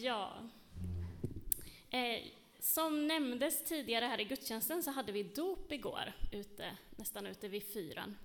Ja. 0.00 0.42
Eh, 1.90 2.22
som 2.58 3.06
nämndes 3.06 3.64
tidigare 3.64 4.04
här 4.04 4.20
i 4.20 4.24
gudstjänsten 4.24 4.82
så 4.82 4.90
hade 4.90 5.12
vi 5.12 5.22
dop 5.22 5.72
igår, 5.72 6.12
ute, 6.32 6.76
nästan 6.90 7.26
ute 7.26 7.48
vid 7.48 7.62
fyran. 7.62 8.16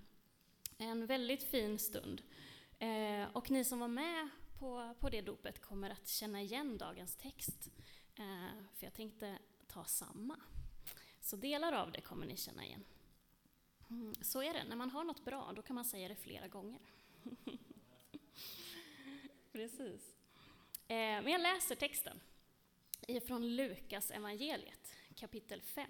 En 0.78 1.06
väldigt 1.06 1.44
fin 1.44 1.80
stund. 1.80 2.22
Eh, 2.80 3.26
och 3.34 3.52
ni 3.52 3.64
som 3.64 3.80
var 3.80 3.88
med 3.88 4.30
på, 4.60 4.96
på 5.00 5.10
det 5.10 5.22
dopet 5.22 5.62
kommer 5.62 5.90
att 5.90 6.08
känna 6.08 6.42
igen 6.42 6.78
dagens 6.78 7.16
text. 7.16 7.70
Eh, 8.16 8.64
för 8.76 8.86
jag 8.86 8.94
tänkte 8.94 9.38
ta 9.68 9.86
samma. 9.86 10.40
Så 11.22 11.36
delar 11.36 11.74
av 11.74 11.92
det 11.92 12.02
kommer 12.02 12.26
ni 12.26 12.38
känna 12.38 12.66
igen. 12.66 12.84
Mm, 13.90 14.16
så 14.22 14.42
är 14.42 14.54
det, 14.54 14.64
när 14.64 14.76
man 14.76 14.90
har 14.90 15.04
något 15.04 15.26
bra, 15.26 15.54
då 15.56 15.62
kan 15.62 15.76
man 15.76 15.86
säga 15.86 16.08
det 16.08 16.16
flera 16.16 16.48
gånger. 16.48 16.80
Precis. 19.52 20.15
Eh, 20.88 20.96
men 20.98 21.28
jag 21.28 21.42
läser 21.42 21.76
texten 21.76 22.20
ifrån 23.08 23.56
Lukas 23.56 24.12
evangeliet, 24.12 24.94
kapitel 25.16 25.62
5. 25.62 25.90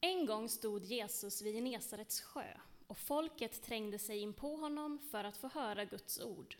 En 0.00 0.26
gång 0.26 0.48
stod 0.48 0.84
Jesus 0.84 1.42
vid 1.42 1.54
Genesarets 1.54 2.20
sjö 2.20 2.56
och 2.86 2.98
folket 2.98 3.62
trängde 3.62 3.98
sig 3.98 4.18
in 4.18 4.32
på 4.32 4.56
honom 4.56 4.98
för 5.10 5.24
att 5.24 5.36
få 5.36 5.48
höra 5.48 5.84
Guds 5.84 6.20
ord. 6.20 6.56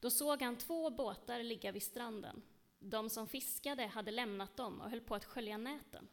Då 0.00 0.10
såg 0.10 0.42
han 0.42 0.56
två 0.56 0.90
båtar 0.90 1.42
ligga 1.42 1.72
vid 1.72 1.82
stranden. 1.82 2.42
De 2.78 3.10
som 3.10 3.28
fiskade 3.28 3.86
hade 3.86 4.10
lämnat 4.10 4.56
dem 4.56 4.80
och 4.80 4.90
höll 4.90 5.00
på 5.00 5.14
att 5.14 5.24
skölja 5.24 5.56
näten. 5.56 6.08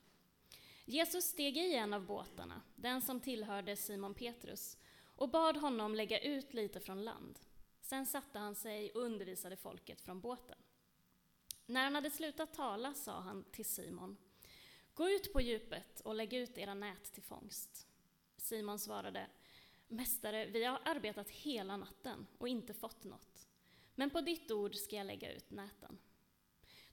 Jesus 0.86 1.26
steg 1.26 1.58
i 1.58 1.76
en 1.76 1.94
av 1.94 2.06
båtarna, 2.06 2.62
den 2.76 3.02
som 3.02 3.20
tillhörde 3.20 3.76
Simon 3.76 4.14
Petrus, 4.14 4.78
och 5.16 5.30
bad 5.30 5.58
honom 5.58 5.96
lägga 5.96 6.20
ut 6.20 6.54
lite 6.54 6.80
från 6.80 7.04
land. 7.04 7.40
Sen 7.84 8.06
satte 8.06 8.40
han 8.40 8.56
sig 8.56 8.92
och 8.92 9.02
undervisade 9.02 9.56
folket 9.56 10.02
från 10.02 10.22
båten. 10.22 10.58
När 11.66 11.84
han 11.84 11.96
hade 11.96 12.10
slutat 12.10 12.54
tala 12.54 12.94
sa 12.94 13.20
han 13.20 13.44
till 13.52 13.66
Simon, 13.66 14.18
Gå 14.94 15.10
ut 15.10 15.34
på 15.34 15.42
djupet 15.42 16.00
och 16.00 16.16
lägg 16.16 16.34
ut 16.34 16.58
era 16.58 16.74
nät 16.74 17.14
till 17.14 17.24
fångst. 17.24 17.88
Simon 18.38 18.80
svarade, 18.80 19.28
Mästare, 19.88 20.46
vi 20.46 20.64
har 20.64 20.82
arbetat 20.86 21.30
hela 21.30 21.78
natten 21.78 22.28
och 22.38 22.48
inte 22.48 22.74
fått 22.74 23.04
något. 23.04 23.48
Men 23.96 24.10
på 24.10 24.22
ditt 24.22 24.52
ord 24.52 24.76
ska 24.76 24.96
jag 24.96 25.08
lägga 25.08 25.34
ut 25.34 25.52
näten. 25.52 25.98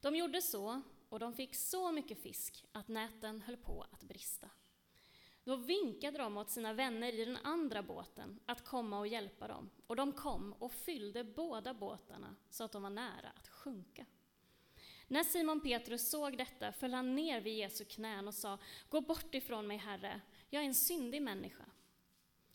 De 0.00 0.16
gjorde 0.16 0.42
så, 0.42 0.82
och 1.08 1.19
de 1.19 1.34
fick 1.34 1.54
så 1.54 1.92
mycket 1.92 2.22
fisk 2.22 2.64
att 2.72 2.88
näten 2.88 3.41
höll 3.41 3.56
på 3.56 3.86
att 3.91 4.02
brista. 4.02 4.50
Då 5.44 5.56
vinkade 5.56 6.19
de 6.19 6.36
åt 6.36 6.50
sina 6.50 6.72
vänner 6.72 7.12
i 7.12 7.24
den 7.24 7.36
andra 7.36 7.83
båten 7.83 8.41
att 8.46 8.64
komma 8.64 8.98
och 8.98 9.06
hjälpa 9.06 9.48
dem, 9.48 9.70
och 9.86 9.97
de 9.97 10.12
kom 10.12 10.52
och 10.52 10.72
fyllde 10.72 11.24
båda 11.24 11.74
båtarna 11.74 12.36
så 12.50 12.64
att 12.64 12.72
de 12.72 12.82
var 12.82 12.91
nära 12.91 13.30
att 13.36 13.48
sjunka. 13.48 14.06
När 15.08 15.24
Simon 15.24 15.60
Petrus 15.60 16.10
såg 16.10 16.38
detta 16.38 16.72
föll 16.72 16.94
han 16.94 17.14
ner 17.14 17.41
vid 17.41 17.58
Jesu 17.58 17.84
knän 17.84 18.28
och 18.28 18.34
sa, 18.34 18.58
Gå 18.88 19.00
bort 19.00 19.34
ifrån 19.34 19.66
mig, 19.66 19.77
Herre, 19.77 20.20
jag 20.50 20.62
är 20.62 20.66
en 20.66 20.74
syndig 20.74 21.22
människa. 21.22 21.64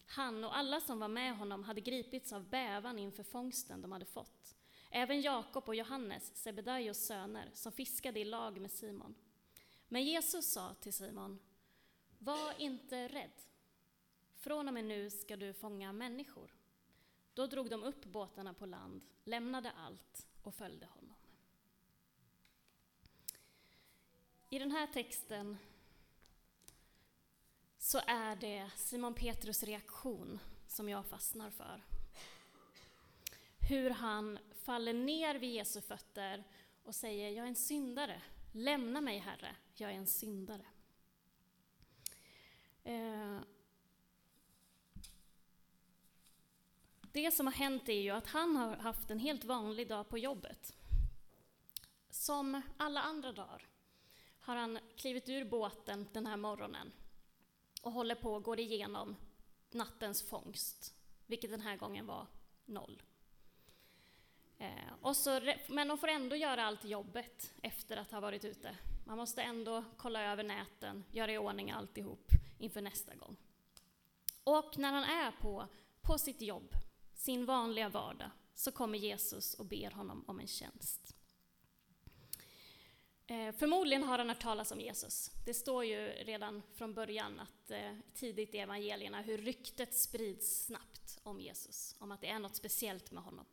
Han 0.06 0.44
och 0.44 0.58
alla 0.58 0.82
som 0.82 1.00
var 1.00 1.08
med 1.08 1.38
honom 1.38 1.64
hade 1.64 1.82
gripits 1.82 2.34
av 2.34 2.50
bävan 2.50 3.00
inför 3.00 3.24
fångsten 3.24 3.82
de 3.82 3.92
hade 3.92 4.06
fått. 4.06 4.56
Även 4.92 5.22
Jakob 5.22 5.64
och 5.68 5.76
Johannes, 5.76 6.36
Sebedaios 6.36 7.06
söner, 7.06 7.52
som 7.54 7.72
fiskade 7.72 8.20
i 8.20 8.26
lag 8.26 8.62
med 8.62 8.72
Simon. 8.72 9.16
Men 9.88 10.04
Jesus 10.04 10.52
sa 10.52 10.74
till 10.74 10.94
Simon, 10.94 11.40
var 12.26 12.62
inte 12.62 13.08
rädd. 13.08 13.42
Från 14.36 14.68
och 14.68 14.74
med 14.74 14.86
nu 14.86 15.10
ska 15.10 15.36
du 15.36 15.54
fånga 15.54 15.94
människor. 15.94 16.54
Då 17.34 17.48
drog 17.48 17.70
de 17.70 17.84
upp 17.84 18.06
båtarna 18.06 18.54
på 18.54 18.66
land, 18.66 19.02
lämnade 19.24 19.72
allt 19.72 20.28
och 20.42 20.56
följde 20.56 20.86
honom. 20.86 21.16
I 24.50 24.60
den 24.60 24.72
här 24.72 24.88
texten 24.88 25.58
så 27.78 28.02
är 28.08 28.36
det 28.36 28.72
Simon 28.76 29.14
Petrus 29.14 29.64
reaktion 29.64 30.40
som 30.68 30.90
jag 30.90 31.06
fastnar 31.06 31.50
för. 31.50 31.84
Hur 33.70 33.90
han 33.90 34.40
faller 34.56 34.94
ner 34.94 35.36
vid 35.36 35.54
Jesu 35.54 35.82
fötter 35.82 36.44
och 36.84 36.96
säger, 36.96 37.30
jag 37.30 37.46
är 37.46 37.50
en 37.50 37.56
syndare, 37.56 38.22
lämna 38.52 39.02
mig 39.02 39.20
Herre, 39.20 39.56
jag 39.76 39.92
är 39.92 39.96
en 39.96 40.08
syndare. 40.08 40.66
Eh, 42.86 43.40
det 47.12 47.32
som 47.32 47.48
har 47.48 47.54
hänt 47.54 47.90
är 47.90 48.02
ju 48.02 48.10
att 48.10 48.28
han 48.28 48.56
har 48.56 48.76
haft 48.76 49.12
en 49.12 49.20
helt 49.20 49.44
vanlig 49.44 49.88
dag 49.88 50.10
på 50.10 50.18
jobbet. 50.18 50.76
Som 52.10 52.62
alla 52.78 53.02
andra 53.02 53.32
dagar 53.32 53.68
har 54.40 54.56
han 54.56 54.80
klivit 54.98 55.30
ur 55.30 55.46
båten 55.46 56.08
den 56.14 56.26
här 56.26 56.38
morgonen 56.38 56.92
och 57.82 57.92
håller 57.92 58.16
på 58.16 58.34
och 58.34 58.44
går 58.44 58.60
igenom 58.60 59.16
nattens 59.72 60.30
fångst, 60.30 60.96
vilket 61.26 61.52
den 61.52 61.62
här 61.62 61.78
gången 61.78 62.06
var 62.06 62.28
noll. 62.66 63.02
Eh, 64.58 64.94
och 65.02 65.18
så, 65.18 65.54
men 65.68 65.88
de 65.88 65.98
får 65.98 66.08
ändå 66.08 66.36
göra 66.36 66.66
allt 66.66 66.86
jobbet 66.86 67.54
efter 67.62 67.98
att 67.98 68.12
ha 68.12 68.20
varit 68.20 68.46
ute. 68.46 68.78
Man 69.06 69.18
måste 69.18 69.42
ändå 69.42 69.84
kolla 69.98 70.24
över 70.24 70.44
näten, 70.44 71.04
göra 71.12 71.32
i 71.32 71.38
ordning 71.38 71.72
alltihop 71.72 72.32
inför 72.58 72.82
nästa 72.82 73.16
gång. 73.16 73.38
Och 74.44 74.78
när 74.78 74.92
han 74.92 75.04
är 75.04 75.32
på, 75.32 75.68
på 76.02 76.18
sitt 76.18 76.42
jobb, 76.42 76.74
sin 77.14 77.46
vanliga 77.46 77.90
vardag, 77.90 78.32
så 78.56 78.72
kommer 78.72 78.98
Jesus 78.98 79.54
och 79.54 79.66
ber 79.66 79.92
honom 79.92 80.24
om 80.28 80.40
en 80.40 80.48
tjänst. 80.48 81.16
Eh, 83.28 83.52
förmodligen 83.52 84.04
har 84.04 84.18
han 84.18 84.30
hört 84.30 84.42
talas 84.42 84.72
om 84.72 84.80
Jesus. 84.80 85.32
Det 85.46 85.54
står 85.54 85.86
ju 85.86 86.08
redan 86.08 86.62
från 86.74 86.94
början 86.94 87.40
att 87.40 87.72
eh, 87.72 87.96
tidigt 88.14 88.56
i 88.56 88.58
evangelierna 88.58 89.22
hur 89.22 89.38
ryktet 89.38 89.94
sprids 89.94 90.66
snabbt 90.66 91.20
om 91.24 91.42
Jesus, 91.42 91.96
om 92.00 92.12
att 92.12 92.22
det 92.22 92.28
är 92.28 92.40
något 92.40 92.56
speciellt 92.56 93.12
med 93.12 93.24
honom. 93.24 93.46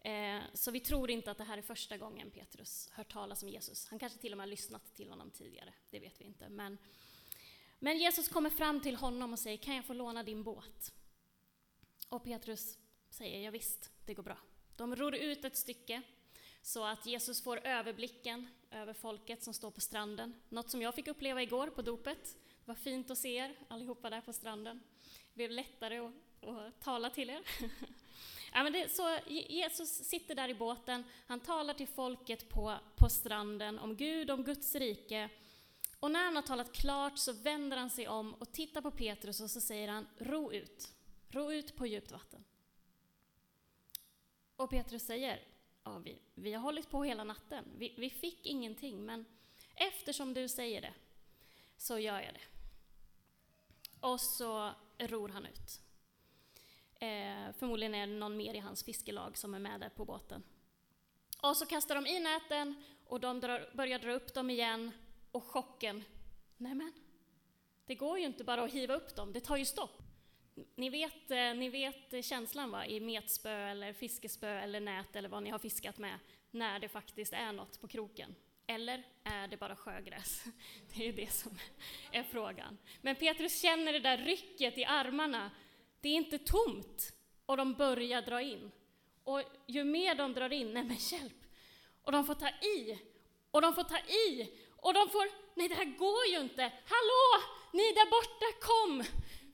Eh, 0.00 0.40
så 0.54 0.70
vi 0.70 0.80
tror 0.80 1.10
inte 1.10 1.30
att 1.30 1.38
det 1.38 1.44
här 1.44 1.58
är 1.58 1.62
första 1.62 1.96
gången 1.96 2.30
Petrus 2.30 2.90
hört 2.92 3.12
talas 3.12 3.42
om 3.42 3.48
Jesus. 3.48 3.86
Han 3.86 3.98
kanske 3.98 4.18
till 4.18 4.32
och 4.32 4.36
med 4.36 4.46
har 4.46 4.50
lyssnat 4.50 4.94
till 4.94 5.10
honom 5.10 5.30
tidigare, 5.30 5.74
det 5.90 5.98
vet 5.98 6.20
vi 6.20 6.24
inte. 6.24 6.48
Men, 6.48 6.78
men 7.78 7.98
Jesus 7.98 8.28
kommer 8.28 8.50
fram 8.50 8.80
till 8.80 8.96
honom 8.96 9.32
och 9.32 9.38
säger, 9.38 9.56
kan 9.56 9.76
jag 9.76 9.84
få 9.84 9.92
låna 9.92 10.22
din 10.22 10.42
båt? 10.42 10.92
Och 12.08 12.24
Petrus 12.24 12.78
säger, 13.10 13.40
ja, 13.40 13.50
visst, 13.50 13.90
det 14.04 14.14
går 14.14 14.22
bra. 14.22 14.38
De 14.76 14.96
ror 14.96 15.14
ut 15.14 15.44
ett 15.44 15.56
stycke 15.56 16.02
så 16.62 16.84
att 16.84 17.06
Jesus 17.06 17.42
får 17.42 17.66
överblicken 17.66 18.48
över 18.70 18.92
folket 18.92 19.42
som 19.42 19.54
står 19.54 19.70
på 19.70 19.80
stranden. 19.80 20.34
Något 20.48 20.70
som 20.70 20.82
jag 20.82 20.94
fick 20.94 21.08
uppleva 21.08 21.42
igår 21.42 21.66
på 21.66 21.82
dopet. 21.82 22.36
Det 22.64 22.66
var 22.70 22.74
fint 22.74 23.10
att 23.10 23.18
se 23.18 23.36
er 23.36 23.56
allihopa 23.68 24.10
där 24.10 24.20
på 24.20 24.32
stranden. 24.32 24.80
Det 25.02 25.34
blev 25.34 25.50
lättare 25.50 25.98
att, 25.98 26.12
att 26.48 26.80
tala 26.80 27.10
till 27.10 27.30
er. 27.30 27.40
ja, 28.52 28.62
men 28.62 28.72
det, 28.72 28.92
så 28.92 29.18
Jesus 29.28 29.88
sitter 29.88 30.34
där 30.34 30.48
i 30.48 30.54
båten, 30.54 31.04
han 31.26 31.40
talar 31.40 31.74
till 31.74 31.88
folket 31.88 32.48
på, 32.48 32.78
på 32.96 33.08
stranden 33.08 33.78
om 33.78 33.96
Gud, 33.96 34.30
om 34.30 34.44
Guds 34.44 34.74
rike. 34.74 35.28
Och 36.00 36.10
när 36.10 36.24
han 36.24 36.36
har 36.36 36.42
talat 36.42 36.72
klart 36.72 37.18
så 37.18 37.32
vänder 37.32 37.76
han 37.76 37.90
sig 37.90 38.08
om 38.08 38.34
och 38.34 38.52
tittar 38.52 38.80
på 38.80 38.90
Petrus 38.90 39.40
och 39.40 39.50
så 39.50 39.60
säger 39.60 39.88
han, 39.88 40.06
ro 40.18 40.52
ut, 40.52 40.94
ro 41.28 41.52
ut 41.52 41.76
på 41.76 41.86
djupt 41.86 42.12
vatten. 42.12 42.44
Och 44.56 44.70
Petrus 44.70 45.06
säger, 45.06 45.44
ja, 45.84 45.98
vi, 45.98 46.18
vi 46.34 46.52
har 46.52 46.60
hållit 46.60 46.90
på 46.90 47.04
hela 47.04 47.24
natten. 47.24 47.64
Vi, 47.76 47.94
vi 47.98 48.10
fick 48.10 48.46
ingenting, 48.46 49.04
men 49.06 49.24
eftersom 49.74 50.34
du 50.34 50.48
säger 50.48 50.80
det 50.80 50.94
så 51.76 51.98
gör 51.98 52.20
jag 52.20 52.34
det. 52.34 52.40
Och 54.00 54.20
så 54.20 54.72
ror 54.98 55.28
han 55.28 55.46
ut. 55.46 55.80
Eh, 56.94 57.52
förmodligen 57.58 57.94
är 57.94 58.06
det 58.06 58.12
någon 58.12 58.36
mer 58.36 58.54
i 58.54 58.58
hans 58.58 58.84
fiskelag 58.84 59.38
som 59.38 59.54
är 59.54 59.58
med 59.58 59.80
där 59.80 59.88
på 59.88 60.04
båten. 60.04 60.42
Och 61.42 61.56
så 61.56 61.66
kastar 61.66 61.94
de 61.94 62.06
i 62.06 62.20
näten 62.20 62.84
och 63.06 63.20
de 63.20 63.40
drar, 63.40 63.70
börjar 63.74 63.98
dra 63.98 64.12
upp 64.12 64.34
dem 64.34 64.50
igen 64.50 64.92
och 65.30 65.44
chocken, 65.44 66.04
nämen, 66.56 66.92
det 67.86 67.94
går 67.94 68.18
ju 68.18 68.24
inte 68.24 68.44
bara 68.44 68.62
att 68.62 68.72
hiva 68.72 68.94
upp 68.94 69.16
dem, 69.16 69.32
det 69.32 69.40
tar 69.40 69.56
ju 69.56 69.64
stopp. 69.64 70.02
Ni 70.74 70.90
vet, 70.90 71.30
eh, 71.30 71.54
ni 71.54 71.68
vet 71.68 72.24
känslan 72.24 72.70
va, 72.70 72.86
i 72.86 73.00
metspö 73.00 73.50
eller 73.50 73.92
fiskespö 73.92 74.48
eller 74.48 74.80
nät 74.80 75.16
eller 75.16 75.28
vad 75.28 75.42
ni 75.42 75.50
har 75.50 75.58
fiskat 75.58 75.98
med, 75.98 76.18
när 76.50 76.78
det 76.78 76.88
faktiskt 76.88 77.32
är 77.32 77.52
något 77.52 77.80
på 77.80 77.88
kroken. 77.88 78.34
Eller 78.66 79.06
är 79.24 79.48
det 79.48 79.56
bara 79.56 79.76
sjögräs? 79.76 80.44
Det 80.94 81.02
är 81.02 81.06
ju 81.06 81.12
det 81.12 81.32
som 81.32 81.58
är 82.12 82.22
frågan. 82.22 82.78
Men 83.00 83.16
Petrus 83.16 83.62
känner 83.62 83.92
det 83.92 84.00
där 84.00 84.18
rycket 84.18 84.78
i 84.78 84.84
armarna. 84.84 85.50
Det 86.00 86.08
är 86.08 86.14
inte 86.14 86.38
tomt. 86.38 87.12
Och 87.46 87.56
de 87.56 87.74
börjar 87.74 88.22
dra 88.22 88.42
in. 88.42 88.70
Och 89.24 89.42
ju 89.66 89.84
mer 89.84 90.14
de 90.14 90.32
drar 90.32 90.52
in, 90.52 90.72
nej 90.72 90.84
men 90.84 90.96
hjälp! 90.96 91.44
Och 92.02 92.12
de 92.12 92.24
får 92.24 92.34
ta 92.34 92.48
i, 92.48 92.98
och 93.50 93.62
de 93.62 93.74
får 93.74 93.82
ta 93.82 93.98
i, 93.98 94.52
och 94.86 94.94
de 94.94 95.08
får, 95.08 95.28
nej 95.54 95.68
det 95.68 95.74
här 95.74 95.98
går 95.98 96.26
ju 96.26 96.40
inte! 96.40 96.62
Hallå! 96.62 97.44
Ni 97.72 97.82
där 97.92 98.10
borta, 98.10 98.46
kom! 98.60 99.04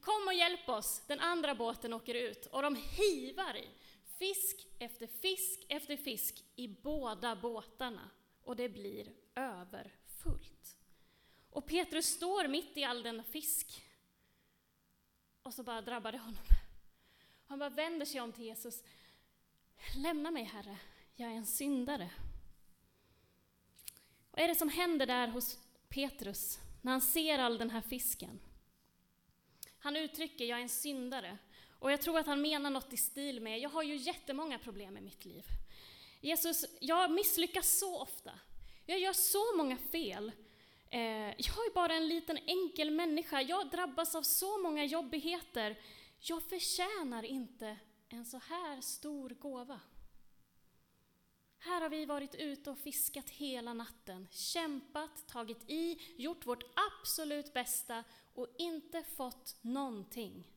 Kom 0.00 0.26
och 0.26 0.34
hjälp 0.34 0.68
oss! 0.68 1.02
Den 1.06 1.20
andra 1.20 1.54
båten 1.54 1.92
åker 1.92 2.14
ut 2.14 2.46
och 2.46 2.62
de 2.62 2.76
hivar 2.76 3.56
i. 3.56 3.68
fisk 4.18 4.66
efter 4.78 5.06
fisk 5.06 5.66
efter 5.68 5.96
fisk 5.96 6.44
i 6.56 6.68
båda 6.68 7.36
båtarna 7.36 8.10
och 8.44 8.56
det 8.56 8.68
blir 8.68 9.12
överfullt. 9.34 10.76
Och 11.50 11.66
Petrus 11.66 12.06
står 12.06 12.48
mitt 12.48 12.76
i 12.76 12.84
all 12.84 13.02
denna 13.02 13.22
fisk. 13.24 13.84
Och 15.42 15.54
så 15.54 15.62
bara 15.62 15.82
drabbar 15.82 16.12
det 16.12 16.18
honom. 16.18 16.44
Han 17.46 17.58
bara 17.58 17.70
vänder 17.70 18.06
sig 18.06 18.20
om 18.20 18.32
till 18.32 18.44
Jesus. 18.44 18.84
Lämna 19.96 20.30
mig, 20.30 20.44
Herre, 20.44 20.78
jag 21.14 21.30
är 21.30 21.34
en 21.34 21.46
syndare. 21.46 22.10
Vad 24.32 24.44
är 24.44 24.48
det 24.48 24.54
som 24.54 24.68
händer 24.68 25.06
där 25.06 25.28
hos 25.28 25.58
Petrus 25.88 26.58
när 26.82 26.92
han 26.92 27.00
ser 27.00 27.38
all 27.38 27.58
den 27.58 27.70
här 27.70 27.80
fisken? 27.80 28.40
Han 29.78 29.96
uttrycker, 29.96 30.44
jag 30.44 30.58
är 30.58 30.62
en 30.62 30.68
syndare. 30.68 31.38
Och 31.78 31.92
jag 31.92 32.00
tror 32.00 32.18
att 32.18 32.26
han 32.26 32.42
menar 32.42 32.70
något 32.70 32.92
i 32.92 32.96
stil 32.96 33.40
med, 33.40 33.58
jag 33.58 33.70
har 33.70 33.82
ju 33.82 33.96
jättemånga 33.96 34.58
problem 34.58 34.96
i 34.96 35.00
mitt 35.00 35.24
liv. 35.24 35.44
Jesus, 36.20 36.64
jag 36.80 37.10
misslyckas 37.10 37.78
så 37.78 38.00
ofta. 38.02 38.32
Jag 38.86 38.98
gör 38.98 39.12
så 39.12 39.56
många 39.56 39.76
fel. 39.76 40.32
Eh, 40.90 41.00
jag 41.26 41.66
är 41.66 41.74
bara 41.74 41.94
en 41.94 42.08
liten 42.08 42.38
enkel 42.46 42.90
människa. 42.90 43.42
Jag 43.42 43.70
drabbas 43.70 44.14
av 44.14 44.22
så 44.22 44.58
många 44.58 44.84
jobbigheter. 44.84 45.78
Jag 46.20 46.42
förtjänar 46.42 47.22
inte 47.22 47.76
en 48.08 48.24
så 48.24 48.38
här 48.48 48.80
stor 48.80 49.30
gåva. 49.30 49.80
Här 51.64 51.80
har 51.80 51.88
vi 51.88 52.04
varit 52.04 52.34
ute 52.34 52.70
och 52.70 52.78
fiskat 52.78 53.30
hela 53.30 53.74
natten, 53.74 54.28
kämpat, 54.30 55.28
tagit 55.28 55.70
i, 55.70 55.98
gjort 56.16 56.46
vårt 56.46 56.64
absolut 56.90 57.52
bästa 57.52 58.04
och 58.34 58.48
inte 58.58 59.02
fått 59.02 59.56
någonting. 59.60 60.50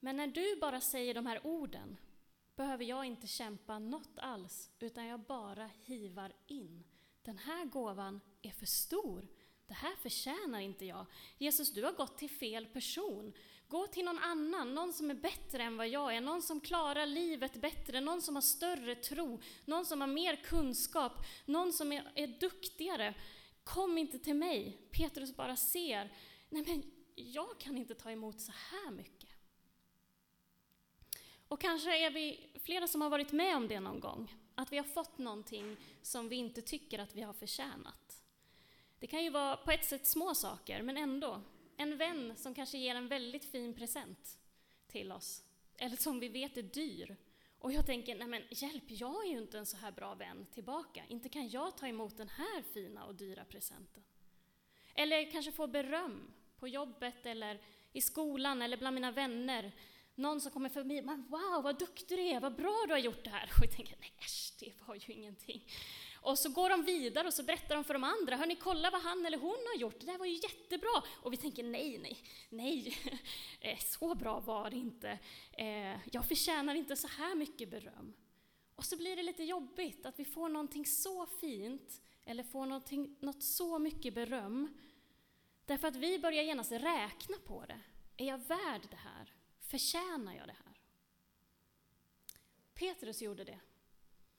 Men 0.00 0.16
när 0.16 0.26
du 0.26 0.56
bara 0.60 0.80
säger 0.80 1.14
de 1.14 1.26
här 1.26 1.46
orden 1.46 1.96
behöver 2.56 2.84
jag 2.84 3.04
inte 3.04 3.26
kämpa 3.26 3.78
något 3.78 4.18
alls, 4.18 4.70
utan 4.78 5.06
jag 5.06 5.20
bara 5.20 5.70
hivar 5.84 6.32
in. 6.46 6.84
Den 7.22 7.38
här 7.38 7.64
gåvan 7.64 8.20
är 8.42 8.50
för 8.50 8.66
stor. 8.66 9.28
Det 9.66 9.74
här 9.74 9.96
förtjänar 9.96 10.60
inte 10.60 10.84
jag. 10.84 11.06
Jesus, 11.38 11.72
du 11.72 11.84
har 11.84 11.92
gått 11.92 12.18
till 12.18 12.30
fel 12.30 12.66
person. 12.66 13.32
Gå 13.68 13.86
till 13.86 14.04
någon 14.04 14.18
annan, 14.18 14.74
någon 14.74 14.92
som 14.92 15.10
är 15.10 15.14
bättre 15.14 15.62
än 15.62 15.76
vad 15.76 15.88
jag 15.88 16.16
är, 16.16 16.20
någon 16.20 16.42
som 16.42 16.60
klarar 16.60 17.06
livet 17.06 17.60
bättre, 17.60 18.00
någon 18.00 18.22
som 18.22 18.34
har 18.34 18.42
större 18.42 18.94
tro, 18.94 19.40
någon 19.64 19.86
som 19.86 20.00
har 20.00 20.08
mer 20.08 20.36
kunskap, 20.36 21.12
någon 21.44 21.72
som 21.72 21.92
är, 21.92 22.12
är 22.14 22.26
duktigare. 22.26 23.14
Kom 23.64 23.98
inte 23.98 24.18
till 24.18 24.34
mig. 24.34 24.88
Petrus 24.90 25.36
bara 25.36 25.56
ser, 25.56 26.12
nej 26.48 26.64
men 26.66 26.82
jag 27.14 27.60
kan 27.60 27.76
inte 27.76 27.94
ta 27.94 28.10
emot 28.10 28.40
så 28.40 28.52
här 28.52 28.90
mycket. 28.90 29.30
Och 31.48 31.60
kanske 31.60 32.06
är 32.06 32.10
vi 32.10 32.50
flera 32.64 32.88
som 32.88 33.00
har 33.00 33.10
varit 33.10 33.32
med 33.32 33.56
om 33.56 33.68
det 33.68 33.80
någon 33.80 34.00
gång, 34.00 34.34
att 34.54 34.72
vi 34.72 34.76
har 34.76 34.84
fått 34.84 35.18
någonting 35.18 35.76
som 36.02 36.28
vi 36.28 36.36
inte 36.36 36.62
tycker 36.62 36.98
att 36.98 37.14
vi 37.14 37.22
har 37.22 37.32
förtjänat. 37.32 38.22
Det 38.98 39.06
kan 39.06 39.24
ju 39.24 39.30
vara 39.30 39.56
på 39.56 39.70
ett 39.70 39.84
sätt 39.84 40.06
små 40.06 40.34
saker, 40.34 40.82
men 40.82 40.96
ändå. 40.96 41.42
En 41.80 41.96
vän 41.96 42.36
som 42.36 42.54
kanske 42.54 42.78
ger 42.78 42.94
en 42.94 43.08
väldigt 43.08 43.44
fin 43.44 43.74
present 43.74 44.38
till 44.86 45.12
oss, 45.12 45.42
eller 45.76 45.96
som 45.96 46.20
vi 46.20 46.28
vet 46.28 46.56
är 46.56 46.62
dyr. 46.62 47.16
Och 47.58 47.72
jag 47.72 47.86
tänker, 47.86 48.14
nej 48.14 48.28
men 48.28 48.42
hjälp, 48.50 48.84
jag 48.86 49.26
är 49.26 49.30
ju 49.30 49.38
inte 49.38 49.58
en 49.58 49.66
så 49.66 49.76
här 49.76 49.92
bra 49.92 50.14
vän 50.14 50.46
tillbaka. 50.54 51.04
Inte 51.08 51.28
kan 51.28 51.48
jag 51.48 51.76
ta 51.76 51.86
emot 51.86 52.16
den 52.16 52.28
här 52.28 52.62
fina 52.62 53.04
och 53.04 53.14
dyra 53.14 53.44
presenten. 53.44 54.04
Eller 54.94 55.30
kanske 55.30 55.52
få 55.52 55.66
beröm 55.66 56.32
på 56.58 56.68
jobbet 56.68 57.26
eller 57.26 57.60
i 57.92 58.00
skolan 58.00 58.62
eller 58.62 58.76
bland 58.76 58.94
mina 58.94 59.10
vänner. 59.12 59.72
Någon 60.14 60.40
som 60.40 60.52
kommer 60.52 60.68
förbi, 60.68 61.02
men 61.02 61.26
wow 61.28 61.62
vad 61.62 61.78
duktig 61.78 62.18
du 62.18 62.22
är, 62.22 62.40
vad 62.40 62.56
bra 62.56 62.84
du 62.86 62.92
har 62.92 62.98
gjort 62.98 63.24
det 63.24 63.30
här. 63.30 63.50
Och 63.58 63.64
jag 63.64 63.76
tänker, 63.76 63.96
nej 64.00 64.12
äsch, 64.18 64.52
det 64.58 64.72
var 64.86 64.94
ju 64.94 65.12
ingenting. 65.12 65.62
Och 66.28 66.38
så 66.38 66.48
går 66.48 66.68
de 66.70 66.82
vidare 66.82 67.26
och 67.26 67.34
så 67.34 67.42
berättar 67.42 67.74
de 67.74 67.84
för 67.84 67.94
de 67.94 68.04
andra, 68.04 68.36
hörni 68.36 68.56
kolla 68.56 68.90
vad 68.90 69.00
han 69.02 69.26
eller 69.26 69.38
hon 69.38 69.58
har 69.72 69.80
gjort, 69.80 70.00
det 70.00 70.06
där 70.06 70.18
var 70.18 70.26
ju 70.26 70.34
jättebra. 70.34 71.02
Och 71.22 71.32
vi 71.32 71.36
tänker 71.36 71.62
nej, 71.62 71.98
nej, 71.98 72.18
nej, 72.48 72.96
eh, 73.60 73.78
så 73.78 74.14
bra 74.14 74.40
var 74.40 74.70
det 74.70 74.76
inte. 74.76 75.18
Eh, 75.52 75.96
jag 76.12 76.28
förtjänar 76.28 76.74
inte 76.74 76.96
så 76.96 77.08
här 77.08 77.34
mycket 77.34 77.70
beröm. 77.70 78.14
Och 78.76 78.84
så 78.84 78.96
blir 78.96 79.16
det 79.16 79.22
lite 79.22 79.44
jobbigt 79.44 80.06
att 80.06 80.18
vi 80.18 80.24
får 80.24 80.48
någonting 80.48 80.86
så 80.86 81.26
fint, 81.26 82.00
eller 82.24 82.42
får 82.42 82.66
någonting, 82.66 83.16
något 83.20 83.42
så 83.42 83.78
mycket 83.78 84.14
beröm, 84.14 84.78
därför 85.66 85.88
att 85.88 85.96
vi 85.96 86.18
börjar 86.18 86.42
genast 86.42 86.72
räkna 86.72 87.36
på 87.46 87.64
det. 87.68 87.80
Är 88.16 88.26
jag 88.26 88.38
värd 88.38 88.82
det 88.90 88.96
här? 88.96 89.32
Förtjänar 89.60 90.34
jag 90.34 90.46
det 90.46 90.56
här? 90.64 90.80
Petrus 92.74 93.22
gjorde 93.22 93.44
det. 93.44 93.58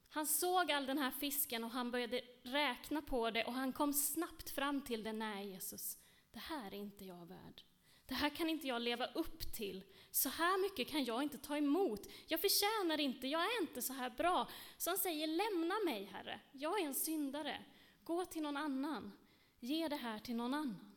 Han 0.10 0.26
såg 0.26 0.72
all 0.72 0.86
den 0.86 0.98
här 0.98 1.12
fisken 1.12 1.64
och 1.64 1.72
han 1.72 1.92
började 1.92 2.22
räkna 2.44 3.02
på 3.02 3.32
det 3.32 3.46
och 3.46 3.54
han 3.54 3.74
kom 3.74 3.94
snabbt 3.94 4.50
fram 4.50 4.82
till 4.82 5.04
det. 5.04 5.14
Nej, 5.14 5.50
Jesus, 5.50 5.98
det 6.32 6.40
här 6.40 6.74
är 6.74 6.78
inte 6.78 7.06
jag 7.06 7.26
värd. 7.26 7.64
Det 8.06 8.16
här 8.16 8.30
kan 8.30 8.50
inte 8.50 8.68
jag 8.68 8.82
leva 8.82 9.06
upp 9.06 9.54
till. 9.54 9.84
Så 10.12 10.30
här 10.30 10.62
mycket 10.62 10.88
kan 10.88 11.06
jag 11.06 11.24
inte 11.24 11.38
ta 11.38 11.58
emot. 11.58 12.08
Jag 12.28 12.42
förtjänar 12.42 13.00
inte, 13.00 13.28
jag 13.28 13.42
är 13.42 13.62
inte 13.62 13.82
så 13.82 13.94
här 13.94 14.10
bra. 14.10 14.50
Så 14.78 14.90
han 14.90 14.98
säger, 14.98 15.28
lämna 15.28 15.76
mig, 15.86 16.04
Herre. 16.04 16.40
Jag 16.52 16.82
är 16.82 16.86
en 16.86 16.96
syndare. 16.96 17.66
Gå 18.04 18.26
till 18.26 18.42
någon 18.42 18.58
annan. 18.58 19.12
Ge 19.60 19.88
det 19.88 19.96
här 19.96 20.20
till 20.20 20.36
någon 20.36 20.54
annan. 20.54 20.96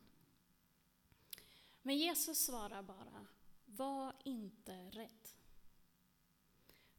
Men 1.81 1.97
Jesus 1.97 2.45
svarar 2.45 2.83
bara, 2.83 3.27
var 3.65 4.15
inte 4.23 4.71
rädd. 4.71 5.29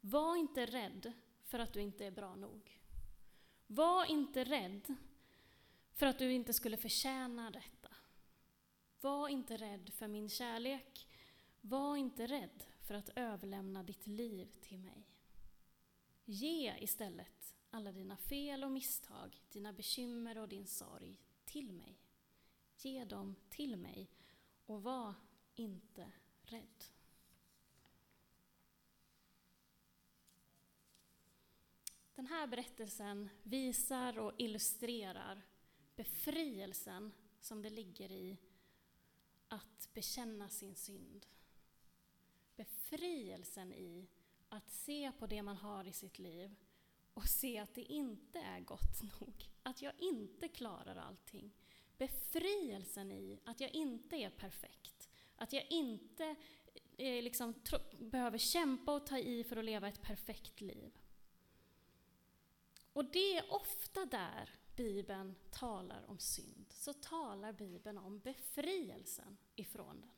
Var 0.01 0.37
inte 0.37 0.67
rädd 0.67 1.13
för 1.55 1.59
att 1.59 1.73
du 1.73 1.81
inte 1.81 2.07
är 2.07 2.11
bra 2.11 2.37
nog. 2.37 2.81
Var 3.67 4.05
inte 4.05 4.45
rädd 4.45 4.95
för 5.93 6.07
att 6.07 6.19
du 6.19 6.33
inte 6.33 6.53
skulle 6.53 6.77
förtjäna 6.77 7.51
detta. 7.51 7.89
Var 9.01 9.29
inte 9.29 9.57
rädd 9.57 9.91
för 9.93 10.09
min 10.09 10.29
kärlek. 10.29 11.09
Var 11.61 11.97
inte 11.97 12.27
rädd 12.27 12.65
för 12.81 12.95
att 12.95 13.11
överlämna 13.17 13.83
ditt 13.83 14.07
liv 14.07 14.53
till 14.61 14.79
mig. 14.79 15.07
Ge 16.25 16.75
istället 16.79 17.55
alla 17.71 17.93
dina 17.93 18.17
fel 18.17 18.65
och 18.65 18.71
misstag, 18.71 19.43
dina 19.53 19.73
bekymmer 19.73 20.39
och 20.39 20.49
din 20.49 20.67
sorg 20.67 21.21
till 21.45 21.73
mig. 21.73 21.99
Ge 22.77 23.05
dem 23.05 23.37
till 23.51 23.77
mig 23.77 24.11
och 24.67 24.83
var 24.83 25.15
inte 25.55 26.13
rädd. 26.43 26.85
Den 32.15 32.27
här 32.27 32.47
berättelsen 32.47 33.31
visar 33.43 34.19
och 34.19 34.33
illustrerar 34.39 35.43
befrielsen 35.97 37.13
som 37.41 37.63
det 37.63 37.71
ligger 37.71 38.13
i 38.13 38.39
att 39.49 39.89
bekänna 39.95 40.49
sin 40.49 40.75
synd. 40.75 41.27
Befrielsen 42.57 43.73
i 43.73 44.09
att 44.49 44.71
se 44.71 45.13
på 45.19 45.27
det 45.27 45.43
man 45.43 45.57
har 45.57 45.85
i 45.85 45.93
sitt 45.93 46.19
liv 46.19 46.55
och 47.15 47.29
se 47.29 47.59
att 47.59 47.75
det 47.75 47.93
inte 47.93 48.39
är 48.39 48.61
gott 48.61 49.03
nog, 49.21 49.51
att 49.63 49.83
jag 49.83 49.93
inte 49.99 50.49
klarar 50.49 50.97
allting. 50.97 51.53
Befrielsen 51.99 53.13
i 53.13 53.41
att 53.45 53.61
jag 53.61 53.75
inte 53.75 54.17
är 54.17 54.31
perfekt, 54.31 55.09
att 55.37 55.53
jag 55.53 55.67
inte 55.71 56.37
eh, 56.97 57.23
liksom, 57.23 57.55
behöver 58.01 58.39
kämpa 58.39 58.95
och 58.95 59.07
ta 59.07 59.19
i 59.19 59.45
för 59.45 59.57
att 59.57 59.65
leva 59.65 59.89
ett 59.89 60.03
perfekt 60.03 60.61
liv. 60.61 60.99
Och 62.95 63.05
det 63.05 63.37
är 63.37 63.53
ofta 63.53 64.07
där 64.07 64.51
Bibeln 64.77 65.35
talar 65.51 66.05
om 66.11 66.19
synd, 66.19 66.67
så 66.71 66.93
talar 66.93 67.53
Bibeln 67.53 67.99
om 67.99 68.19
befrielsen 68.19 69.37
ifrån 69.55 70.01
den. 70.01 70.11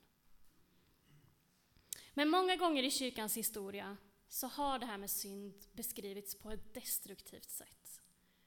Men 2.14 2.28
många 2.28 2.56
gånger 2.56 2.82
i 2.82 2.90
kyrkans 2.90 3.36
historia 3.36 3.96
så 4.28 4.46
har 4.46 4.78
det 4.78 4.86
här 4.86 4.98
med 4.98 5.10
synd 5.10 5.54
beskrivits 5.72 6.38
på 6.38 6.50
ett 6.50 6.74
destruktivt 6.74 7.50
sätt. 7.50 8.00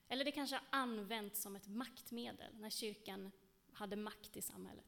Eller 0.08 0.26
det 0.26 0.32
kanske 0.32 0.56
har 0.56 0.66
använts 0.70 1.42
som 1.42 1.56
ett 1.56 1.68
maktmedel 1.68 2.56
när 2.56 2.70
kyrkan 2.70 3.32
hade 3.74 3.96
makt 3.96 4.38
i 4.38 4.42
samhället. 4.42 4.86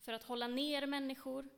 För 0.00 0.12
att 0.12 0.24
hålla 0.24 0.48
ner 0.48 0.86
människor, 0.86 1.48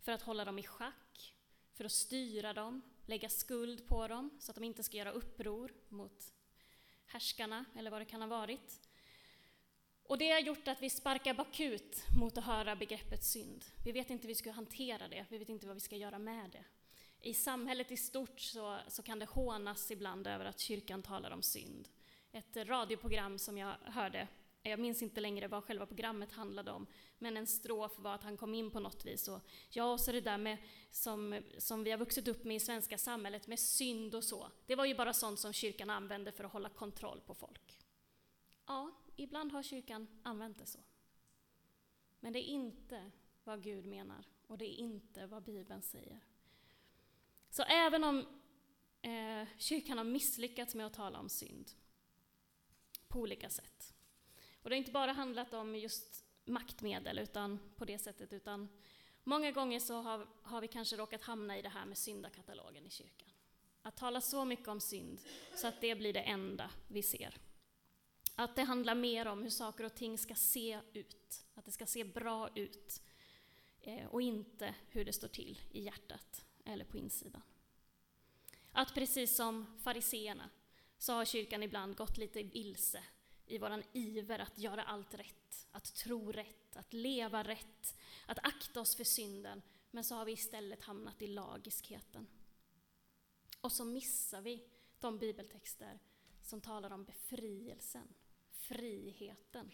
för 0.00 0.12
att 0.12 0.22
hålla 0.22 0.44
dem 0.44 0.58
i 0.58 0.62
schack, 0.62 1.36
för 1.72 1.84
att 1.84 1.92
styra 1.92 2.52
dem, 2.52 2.82
lägga 3.06 3.28
skuld 3.28 3.86
på 3.86 4.08
dem 4.08 4.30
så 4.38 4.50
att 4.50 4.56
de 4.56 4.64
inte 4.64 4.82
ska 4.82 4.96
göra 4.96 5.12
uppror 5.12 5.72
mot 5.88 6.32
härskarna, 7.06 7.64
eller 7.76 7.90
vad 7.90 8.00
det 8.00 8.04
kan 8.04 8.20
ha 8.20 8.28
varit. 8.28 8.80
Och 10.02 10.18
det 10.18 10.30
har 10.30 10.40
gjort 10.40 10.68
att 10.68 10.82
vi 10.82 10.90
sparkar 10.90 11.34
bakut 11.34 12.04
mot 12.20 12.38
att 12.38 12.44
höra 12.44 12.76
begreppet 12.76 13.24
synd. 13.24 13.64
Vi 13.84 13.92
vet 13.92 14.10
inte 14.10 14.22
hur 14.22 14.28
vi 14.28 14.34
ska 14.34 14.50
hantera 14.50 15.08
det, 15.08 15.26
vi 15.28 15.38
vet 15.38 15.48
inte 15.48 15.66
vad 15.66 15.76
vi 15.76 15.80
ska 15.80 15.96
göra 15.96 16.18
med 16.18 16.50
det. 16.50 16.64
I 17.20 17.34
samhället 17.34 17.92
i 17.92 17.96
stort 17.96 18.40
så, 18.40 18.78
så 18.88 19.02
kan 19.02 19.18
det 19.18 19.26
hånas 19.26 19.90
ibland 19.90 20.26
över 20.26 20.44
att 20.44 20.58
kyrkan 20.58 21.02
talar 21.02 21.30
om 21.30 21.42
synd. 21.42 21.88
Ett 22.32 22.56
radioprogram 22.56 23.38
som 23.38 23.58
jag 23.58 23.74
hörde 23.84 24.28
jag 24.70 24.80
minns 24.80 25.02
inte 25.02 25.20
längre 25.20 25.48
vad 25.48 25.64
själva 25.64 25.86
programmet 25.86 26.32
handlade 26.32 26.70
om, 26.70 26.86
men 27.18 27.36
en 27.36 27.46
strof 27.46 27.98
var 27.98 28.14
att 28.14 28.22
han 28.22 28.36
kom 28.36 28.54
in 28.54 28.70
på 28.70 28.80
något 28.80 29.06
vis. 29.06 29.28
Och, 29.28 29.40
ja, 29.70 29.92
och 29.92 30.00
så 30.00 30.12
det 30.12 30.20
där 30.20 30.38
med, 30.38 30.58
som, 30.90 31.42
som 31.58 31.84
vi 31.84 31.90
har 31.90 31.98
vuxit 31.98 32.28
upp 32.28 32.44
med 32.44 32.56
i 32.56 32.60
svenska 32.60 32.98
samhället, 32.98 33.46
med 33.46 33.58
synd 33.58 34.14
och 34.14 34.24
så. 34.24 34.50
Det 34.66 34.74
var 34.74 34.84
ju 34.84 34.94
bara 34.94 35.12
sånt 35.12 35.40
som 35.40 35.52
kyrkan 35.52 35.90
använde 35.90 36.32
för 36.32 36.44
att 36.44 36.52
hålla 36.52 36.68
kontroll 36.68 37.20
på 37.26 37.34
folk. 37.34 37.78
Ja, 38.66 38.90
ibland 39.16 39.52
har 39.52 39.62
kyrkan 39.62 40.06
använt 40.22 40.58
det 40.58 40.66
så. 40.66 40.78
Men 42.20 42.32
det 42.32 42.38
är 42.38 42.50
inte 42.50 43.10
vad 43.44 43.62
Gud 43.62 43.86
menar, 43.86 44.24
och 44.46 44.58
det 44.58 44.64
är 44.64 44.76
inte 44.76 45.26
vad 45.26 45.42
Bibeln 45.42 45.82
säger. 45.82 46.20
Så 47.50 47.62
även 47.62 48.04
om 48.04 48.26
eh, 49.02 49.48
kyrkan 49.58 49.98
har 49.98 50.04
misslyckats 50.04 50.74
med 50.74 50.86
att 50.86 50.94
tala 50.94 51.18
om 51.18 51.28
synd, 51.28 51.70
på 53.08 53.20
olika 53.20 53.50
sätt, 53.50 53.95
och 54.66 54.70
det 54.70 54.76
har 54.76 54.78
inte 54.78 54.92
bara 54.92 55.12
handlat 55.12 55.54
om 55.54 55.76
just 55.76 56.24
maktmedel 56.44 57.18
utan 57.18 57.58
på 57.76 57.84
det 57.84 57.98
sättet, 57.98 58.32
utan 58.32 58.68
många 59.24 59.50
gånger 59.50 59.80
så 59.80 60.00
har, 60.00 60.26
har 60.42 60.60
vi 60.60 60.68
kanske 60.68 60.96
råkat 60.96 61.22
hamna 61.22 61.58
i 61.58 61.62
det 61.62 61.68
här 61.68 61.86
med 61.86 61.98
syndakatalogen 61.98 62.86
i 62.86 62.90
kyrkan. 62.90 63.28
Att 63.82 63.96
tala 63.96 64.20
så 64.20 64.44
mycket 64.44 64.68
om 64.68 64.80
synd 64.80 65.20
så 65.54 65.66
att 65.66 65.80
det 65.80 65.94
blir 65.94 66.12
det 66.12 66.20
enda 66.20 66.70
vi 66.88 67.02
ser. 67.02 67.34
Att 68.34 68.56
det 68.56 68.62
handlar 68.62 68.94
mer 68.94 69.26
om 69.26 69.42
hur 69.42 69.50
saker 69.50 69.84
och 69.84 69.94
ting 69.94 70.18
ska 70.18 70.34
se 70.34 70.80
ut, 70.92 71.44
att 71.54 71.64
det 71.64 71.72
ska 71.72 71.86
se 71.86 72.04
bra 72.04 72.48
ut 72.54 73.02
eh, 73.80 74.06
och 74.06 74.22
inte 74.22 74.74
hur 74.88 75.04
det 75.04 75.12
står 75.12 75.28
till 75.28 75.60
i 75.70 75.80
hjärtat 75.80 76.44
eller 76.64 76.84
på 76.84 76.98
insidan. 76.98 77.42
Att 78.72 78.94
precis 78.94 79.36
som 79.36 79.78
fariseerna 79.82 80.50
så 80.98 81.12
har 81.12 81.24
kyrkan 81.24 81.62
ibland 81.62 81.96
gått 81.96 82.18
lite 82.18 82.42
vilse 82.42 83.02
i 83.46 83.58
våran 83.58 83.82
iver 83.92 84.38
att 84.38 84.58
göra 84.58 84.82
allt 84.82 85.14
rätt, 85.14 85.66
att 85.70 85.94
tro 85.94 86.32
rätt, 86.32 86.76
att 86.76 86.92
leva 86.92 87.42
rätt, 87.42 87.98
att 88.26 88.38
akta 88.42 88.80
oss 88.80 88.96
för 88.96 89.04
synden. 89.04 89.62
Men 89.90 90.04
så 90.04 90.14
har 90.14 90.24
vi 90.24 90.32
istället 90.32 90.82
hamnat 90.82 91.22
i 91.22 91.26
lagiskheten. 91.26 92.26
Och 93.60 93.72
så 93.72 93.84
missar 93.84 94.40
vi 94.40 94.68
de 95.00 95.18
bibeltexter 95.18 95.98
som 96.42 96.60
talar 96.60 96.90
om 96.90 97.04
befrielsen, 97.04 98.14
friheten. 98.50 99.72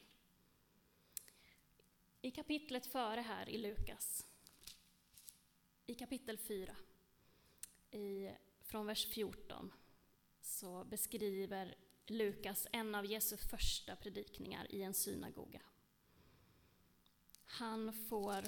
I 2.20 2.30
kapitlet 2.30 2.86
före 2.86 3.20
här 3.20 3.48
i 3.48 3.58
Lukas, 3.58 4.26
i 5.86 5.94
kapitel 5.94 6.38
4, 6.38 6.76
i, 7.90 8.30
från 8.62 8.86
vers 8.86 9.06
14, 9.06 9.72
så 10.40 10.84
beskriver 10.84 11.76
Lukas 12.06 12.66
en 12.72 12.94
av 12.94 13.06
Jesu 13.06 13.36
första 13.36 13.96
predikningar 13.96 14.66
i 14.70 14.82
en 14.82 14.94
synagoga. 14.94 15.60
Han 17.44 17.92
får 17.92 18.44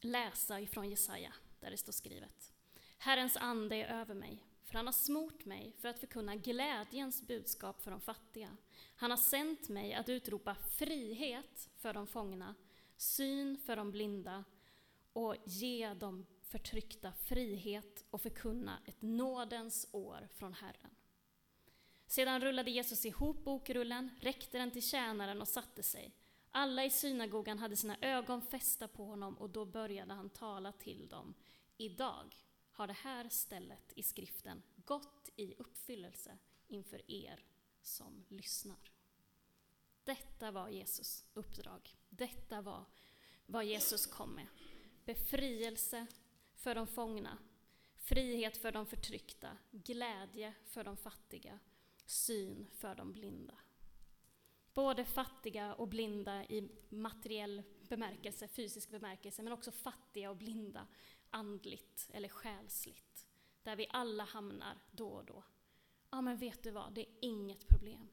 läsa 0.00 0.60
ifrån 0.60 0.90
Jesaja, 0.90 1.32
där 1.60 1.70
det 1.70 1.76
står 1.76 1.92
skrivet. 1.92 2.52
Herrens 2.98 3.36
ande 3.36 3.76
är 3.76 4.00
över 4.00 4.14
mig, 4.14 4.46
för 4.64 4.74
han 4.74 4.86
har 4.86 4.92
smort 4.92 5.44
mig 5.44 5.72
för 5.78 5.88
att 5.88 5.98
förkunna 5.98 6.36
glädjens 6.36 7.22
budskap 7.22 7.82
för 7.82 7.90
de 7.90 8.00
fattiga. 8.00 8.56
Han 8.96 9.10
har 9.10 9.18
sänt 9.18 9.68
mig 9.68 9.94
att 9.94 10.08
utropa 10.08 10.54
frihet 10.54 11.70
för 11.76 11.94
de 11.94 12.06
fångna, 12.06 12.54
syn 12.96 13.58
för 13.58 13.76
de 13.76 13.90
blinda 13.90 14.44
och 15.12 15.36
ge 15.44 15.94
de 15.94 16.26
förtryckta 16.42 17.12
frihet 17.12 18.04
och 18.10 18.20
förkunna 18.20 18.78
ett 18.84 19.02
nådens 19.02 19.88
år 19.92 20.28
från 20.34 20.52
Herren. 20.52 20.95
Sedan 22.06 22.40
rullade 22.40 22.70
Jesus 22.70 23.06
ihop 23.06 23.44
bokrullen, 23.44 24.10
räckte 24.20 24.58
den 24.58 24.70
till 24.70 24.82
tjänaren 24.82 25.40
och 25.40 25.48
satte 25.48 25.82
sig. 25.82 26.12
Alla 26.50 26.84
i 26.84 26.90
synagogan 26.90 27.58
hade 27.58 27.76
sina 27.76 27.96
ögon 28.00 28.42
fästa 28.42 28.88
på 28.88 29.04
honom 29.04 29.38
och 29.38 29.50
då 29.50 29.64
började 29.64 30.14
han 30.14 30.30
tala 30.30 30.72
till 30.72 31.08
dem. 31.08 31.34
Idag 31.76 32.36
har 32.70 32.86
det 32.86 32.92
här 32.92 33.28
stället 33.28 33.92
i 33.96 34.02
skriften 34.02 34.62
gått 34.76 35.30
i 35.36 35.54
uppfyllelse 35.54 36.38
inför 36.68 37.10
er 37.10 37.44
som 37.82 38.24
lyssnar. 38.28 38.90
Detta 40.04 40.50
var 40.50 40.68
Jesus 40.68 41.24
uppdrag. 41.34 41.96
Detta 42.08 42.60
var 42.60 42.84
vad 43.46 43.64
Jesus 43.64 44.06
kom 44.06 44.30
med. 44.30 44.46
Befrielse 45.04 46.06
för 46.54 46.74
de 46.74 46.86
fångna, 46.86 47.38
frihet 47.96 48.56
för 48.56 48.72
de 48.72 48.86
förtryckta, 48.86 49.58
glädje 49.70 50.54
för 50.64 50.84
de 50.84 50.96
fattiga 50.96 51.58
syn 52.06 52.66
för 52.72 52.94
de 52.94 53.12
blinda. 53.12 53.54
Både 54.74 55.04
fattiga 55.04 55.74
och 55.74 55.88
blinda 55.88 56.44
i 56.44 56.68
materiell 56.88 57.62
bemärkelse, 57.88 58.48
fysisk 58.48 58.90
bemärkelse, 58.90 59.42
men 59.42 59.52
också 59.52 59.70
fattiga 59.70 60.30
och 60.30 60.36
blinda 60.36 60.86
andligt 61.30 62.10
eller 62.12 62.28
själsligt. 62.28 63.28
Där 63.62 63.76
vi 63.76 63.86
alla 63.90 64.24
hamnar 64.24 64.78
då 64.90 65.08
och 65.08 65.24
då. 65.24 65.44
Ja, 66.10 66.20
men 66.20 66.36
vet 66.36 66.62
du 66.62 66.70
vad? 66.70 66.94
Det 66.94 67.00
är 67.00 67.14
inget 67.20 67.68
problem. 67.68 68.08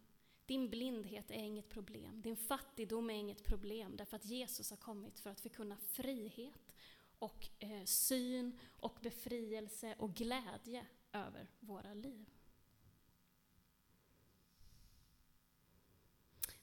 Din 0.46 0.70
blindhet 0.70 1.32
är 1.32 1.44
inget 1.44 1.70
problem. 1.70 2.22
Din 2.22 2.38
fattigdom 2.38 3.10
är 3.10 3.14
inget 3.14 3.44
problem, 3.44 3.98
därför 3.98 4.16
att 4.16 4.26
Jesus 4.26 4.70
har 4.70 4.78
kommit 4.78 5.20
för 5.20 5.30
att 5.30 5.42
förkunna 5.42 5.78
frihet 5.78 6.76
och 7.20 7.50
eh, 7.60 7.84
syn 7.84 8.60
och 8.80 9.00
befrielse 9.02 9.96
och 9.98 10.14
glädje 10.14 10.86
över 11.12 11.48
våra 11.60 11.94
liv. 11.94 12.30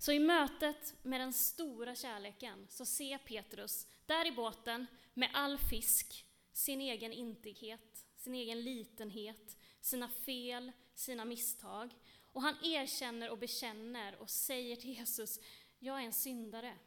Så 0.01 0.13
i 0.13 0.19
mötet 0.19 0.95
med 1.03 1.21
den 1.21 1.33
stora 1.33 1.95
kärleken 1.95 2.67
så 2.69 2.87
ser 2.87 3.19
Petrus 3.19 3.87
där 4.07 4.27
i 4.27 4.33
båten 4.33 4.87
med 5.15 5.31
all 5.33 5.59
fisk 5.59 6.27
sin 6.53 6.81
egen 6.81 7.13
intighet, 7.13 8.07
sin 8.17 8.35
egen 8.35 8.63
litenhet, 8.63 9.57
sina 9.81 10.09
fel, 10.09 10.73
sina 10.95 11.25
misstag. 11.25 11.95
Och 12.33 12.43
han 12.43 12.65
erkänner 12.65 13.31
och 13.31 13.39
bekänner 13.39 14.17
och 14.17 14.31
säger 14.31 14.77
till 14.77 14.91
Jesus, 14.91 15.41
jag 15.79 16.01
är 16.01 16.05
en 16.05 16.13
syndare. 16.13 16.79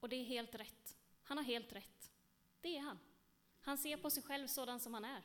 Och 0.00 0.08
det 0.08 0.16
är 0.16 0.24
helt 0.24 0.54
rätt. 0.54 0.96
Han 1.22 1.38
har 1.38 1.44
helt 1.44 1.72
rätt. 1.72 2.10
Det 2.60 2.76
är 2.76 2.80
han. 2.80 2.98
Han 3.60 3.78
ser 3.78 3.96
på 3.96 4.10
sig 4.10 4.22
själv 4.22 4.46
sådan 4.46 4.80
som 4.80 4.94
han 4.94 5.04
är. 5.04 5.22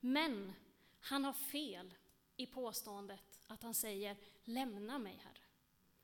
Men 0.00 0.52
han 1.00 1.24
har 1.24 1.32
fel 1.32 1.94
i 2.36 2.46
påståendet 2.46 3.40
att 3.46 3.62
han 3.62 3.74
säger, 3.74 4.16
lämna 4.44 4.98
mig 4.98 5.20
Herre. 5.24 5.39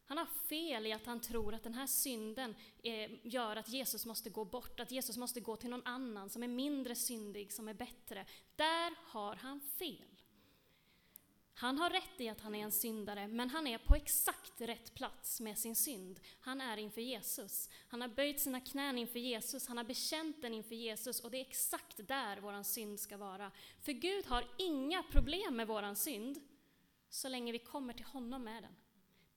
Han 0.07 0.19
har 0.19 0.27
fel 0.49 0.87
i 0.87 0.93
att 0.93 1.07
han 1.07 1.21
tror 1.21 1.55
att 1.55 1.63
den 1.63 1.75
här 1.75 1.87
synden 1.87 2.55
eh, 2.83 3.11
gör 3.23 3.57
att 3.57 3.69
Jesus 3.69 4.07
måste 4.07 4.31
gå 4.31 4.45
bort, 4.45 4.81
att 4.81 4.91
Jesus 4.91 5.17
måste 5.17 5.41
gå 5.41 5.57
till 5.57 5.71
någon 5.71 5.87
annan 5.87 6.31
som 6.31 6.43
är 6.43 6.49
mindre 6.49 6.95
syndig, 6.95 7.53
som 7.53 7.69
är 7.69 7.75
bättre. 7.75 8.27
Där 8.57 8.95
har 9.03 9.37
han 9.37 9.61
fel. 9.61 10.17
Han 11.59 11.79
har 11.79 11.91
rätt 11.91 12.21
i 12.21 12.29
att 12.29 12.41
han 12.41 12.55
är 12.55 12.63
en 12.63 12.73
syndare, 12.73 13.29
men 13.29 13.51
han 13.51 13.67
är 13.67 13.79
på 13.79 13.95
exakt 13.95 14.61
rätt 14.61 14.95
plats 14.95 15.41
med 15.41 15.59
sin 15.59 15.77
synd. 15.77 16.21
Han 16.41 16.61
är 16.61 16.77
inför 16.77 17.01
Jesus. 17.01 17.71
Han 17.89 18.01
har 18.01 18.09
böjt 18.09 18.41
sina 18.41 18.61
knän 18.61 18.99
inför 18.99 19.19
Jesus, 19.19 19.69
han 19.69 19.77
har 19.77 19.85
bekänt 19.85 20.43
den 20.43 20.55
inför 20.55 20.75
Jesus 20.75 21.21
och 21.21 21.31
det 21.31 21.37
är 21.37 21.41
exakt 21.41 22.09
där 22.09 22.41
vår 22.41 22.63
synd 22.63 23.01
ska 23.01 23.17
vara. 23.17 23.53
För 23.83 23.93
Gud 23.93 24.27
har 24.27 24.49
inga 24.59 25.03
problem 25.03 25.57
med 25.57 25.67
vår 25.67 25.95
synd, 25.95 26.41
så 27.11 27.29
länge 27.29 27.53
vi 27.53 27.59
kommer 27.59 27.93
till 27.93 28.05
honom 28.05 28.45
med 28.45 28.63
den. 28.63 28.73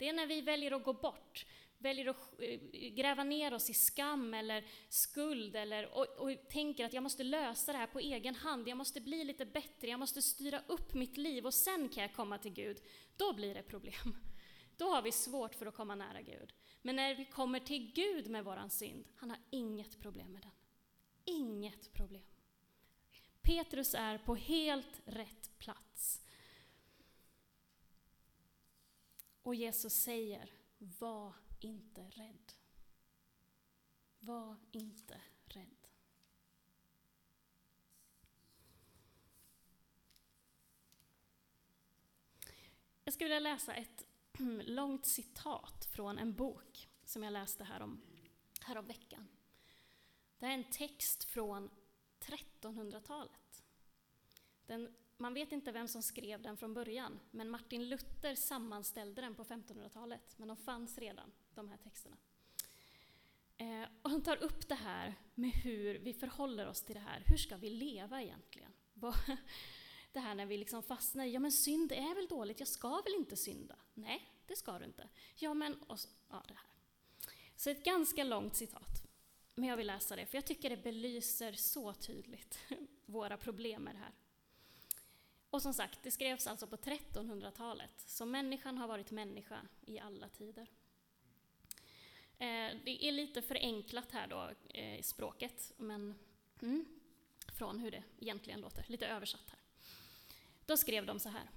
Det 0.00 0.08
är 0.08 0.12
när 0.12 0.26
vi 0.26 0.40
väljer 0.40 0.72
att 0.72 0.84
gå 0.84 0.92
bort, 0.92 1.46
väljer 1.78 2.06
att 2.06 2.40
eh, 2.40 2.60
gräva 2.70 3.24
ner 3.24 3.54
oss 3.54 3.70
i 3.70 3.74
skam 3.74 4.34
eller 4.34 4.64
skuld 4.88 5.56
eller, 5.56 5.94
och, 5.94 6.06
och 6.06 6.48
tänker 6.48 6.84
att 6.84 6.92
jag 6.92 7.02
måste 7.02 7.24
lösa 7.24 7.72
det 7.72 7.78
här 7.78 7.86
på 7.86 7.98
egen 7.98 8.34
hand, 8.34 8.68
jag 8.68 8.76
måste 8.76 9.00
bli 9.00 9.24
lite 9.24 9.46
bättre, 9.46 9.88
jag 9.88 10.00
måste 10.00 10.22
styra 10.22 10.62
upp 10.66 10.94
mitt 10.94 11.16
liv 11.16 11.46
och 11.46 11.54
sen 11.54 11.88
kan 11.88 12.02
jag 12.02 12.12
komma 12.12 12.38
till 12.38 12.52
Gud. 12.52 12.80
Då 13.16 13.32
blir 13.32 13.54
det 13.54 13.62
problem. 13.62 14.16
Då 14.76 14.90
har 14.90 15.02
vi 15.02 15.12
svårt 15.12 15.54
för 15.54 15.66
att 15.66 15.74
komma 15.74 15.94
nära 15.94 16.22
Gud. 16.22 16.52
Men 16.82 16.96
när 16.96 17.14
vi 17.14 17.24
kommer 17.24 17.60
till 17.60 17.92
Gud 17.92 18.30
med 18.30 18.44
våran 18.44 18.70
synd, 18.70 19.04
han 19.16 19.30
har 19.30 19.38
inget 19.50 20.00
problem 20.00 20.32
med 20.32 20.42
den. 20.42 20.52
Inget 21.24 21.92
problem. 21.92 22.22
Petrus 23.42 23.94
är 23.94 24.18
på 24.18 24.34
helt 24.34 25.00
rätt 25.04 25.58
plats. 25.58 26.22
Och 29.50 29.54
Jesus 29.54 29.94
säger, 29.94 30.52
var 30.78 31.34
inte 31.60 32.00
rädd. 32.00 32.52
Var 34.18 34.56
inte 34.72 35.20
rädd. 35.44 35.88
Jag 43.04 43.14
skulle 43.14 43.34
vilja 43.34 43.52
läsa 43.52 43.74
ett 43.74 44.06
långt 44.64 45.06
citat 45.06 45.84
från 45.84 46.18
en 46.18 46.34
bok 46.34 46.88
som 47.04 47.22
jag 47.22 47.32
läste 47.32 47.64
härom, 47.64 48.00
härom 48.60 48.86
veckan. 48.86 49.28
Det 50.38 50.46
är 50.46 50.50
en 50.50 50.70
text 50.70 51.24
från 51.24 51.70
1300-talet. 52.20 53.64
Den 54.66 54.94
man 55.20 55.34
vet 55.34 55.52
inte 55.52 55.72
vem 55.72 55.88
som 55.88 56.02
skrev 56.02 56.42
den 56.42 56.56
från 56.56 56.74
början, 56.74 57.20
men 57.30 57.50
Martin 57.50 57.88
Luther 57.88 58.34
sammanställde 58.34 59.22
den 59.22 59.34
på 59.34 59.44
1500-talet, 59.44 60.34
men 60.38 60.48
de 60.48 60.56
fanns 60.56 60.98
redan, 60.98 61.32
de 61.54 61.68
här 61.68 61.76
texterna. 61.76 62.16
Eh, 63.56 63.88
och 64.02 64.10
han 64.10 64.22
tar 64.22 64.42
upp 64.42 64.68
det 64.68 64.74
här 64.74 65.14
med 65.34 65.50
hur 65.50 65.98
vi 65.98 66.12
förhåller 66.12 66.66
oss 66.66 66.82
till 66.82 66.94
det 66.94 67.00
här. 67.00 67.22
Hur 67.26 67.36
ska 67.36 67.56
vi 67.56 67.70
leva 67.70 68.22
egentligen? 68.22 68.72
Det 70.12 70.20
här 70.20 70.34
när 70.34 70.46
vi 70.46 70.56
liksom 70.56 70.82
fastnar 70.82 71.24
i, 71.24 71.30
ja 71.30 71.40
men 71.40 71.52
synd 71.52 71.92
är 71.92 72.14
väl 72.14 72.26
dåligt, 72.26 72.60
jag 72.60 72.68
ska 72.68 72.88
väl 73.02 73.14
inte 73.18 73.36
synda? 73.36 73.76
Nej, 73.94 74.28
det 74.46 74.56
ska 74.56 74.78
du 74.78 74.84
inte. 74.84 75.08
Ja 75.36 75.54
men, 75.54 75.82
och 75.82 76.00
så, 76.00 76.08
ja 76.28 76.44
det 76.48 76.54
här. 76.54 76.66
Så 77.56 77.70
ett 77.70 77.84
ganska 77.84 78.24
långt 78.24 78.56
citat. 78.56 79.02
Men 79.54 79.68
jag 79.68 79.76
vill 79.76 79.86
läsa 79.86 80.16
det, 80.16 80.26
för 80.26 80.36
jag 80.36 80.44
tycker 80.44 80.70
det 80.70 80.76
belyser 80.76 81.52
så 81.52 81.94
tydligt 81.94 82.58
våra 83.06 83.36
problem 83.36 83.82
med 83.82 83.94
det 83.94 83.98
här. 83.98 84.14
Och 85.50 85.62
som 85.62 85.74
sagt, 85.74 86.02
det 86.02 86.10
skrevs 86.10 86.46
alltså 86.46 86.66
på 86.66 86.76
1300-talet, 86.76 87.92
så 87.96 88.26
människan 88.26 88.78
har 88.78 88.88
varit 88.88 89.10
människa 89.10 89.60
i 89.86 89.98
alla 89.98 90.28
tider. 90.28 90.66
Eh, 92.38 92.76
det 92.84 93.04
är 93.04 93.12
lite 93.12 93.42
förenklat 93.42 94.12
här 94.12 94.26
då, 94.26 94.50
eh, 94.68 94.98
i 94.98 95.02
språket, 95.02 95.72
men 95.76 96.18
mm, 96.62 96.86
från 97.52 97.78
hur 97.78 97.90
det 97.90 98.02
egentligen 98.18 98.60
låter, 98.60 98.84
lite 98.88 99.06
översatt 99.06 99.50
här. 99.50 99.60
Då 100.66 100.76
skrev 100.76 101.06
de 101.06 101.18
så 101.18 101.28
här. 101.28 101.50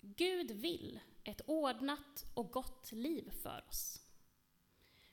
Gud 0.00 0.50
vill 0.50 1.00
ett 1.24 1.40
ordnat 1.46 2.24
och 2.34 2.50
gott 2.50 2.92
liv 2.92 3.30
för 3.42 3.64
oss. 3.68 4.00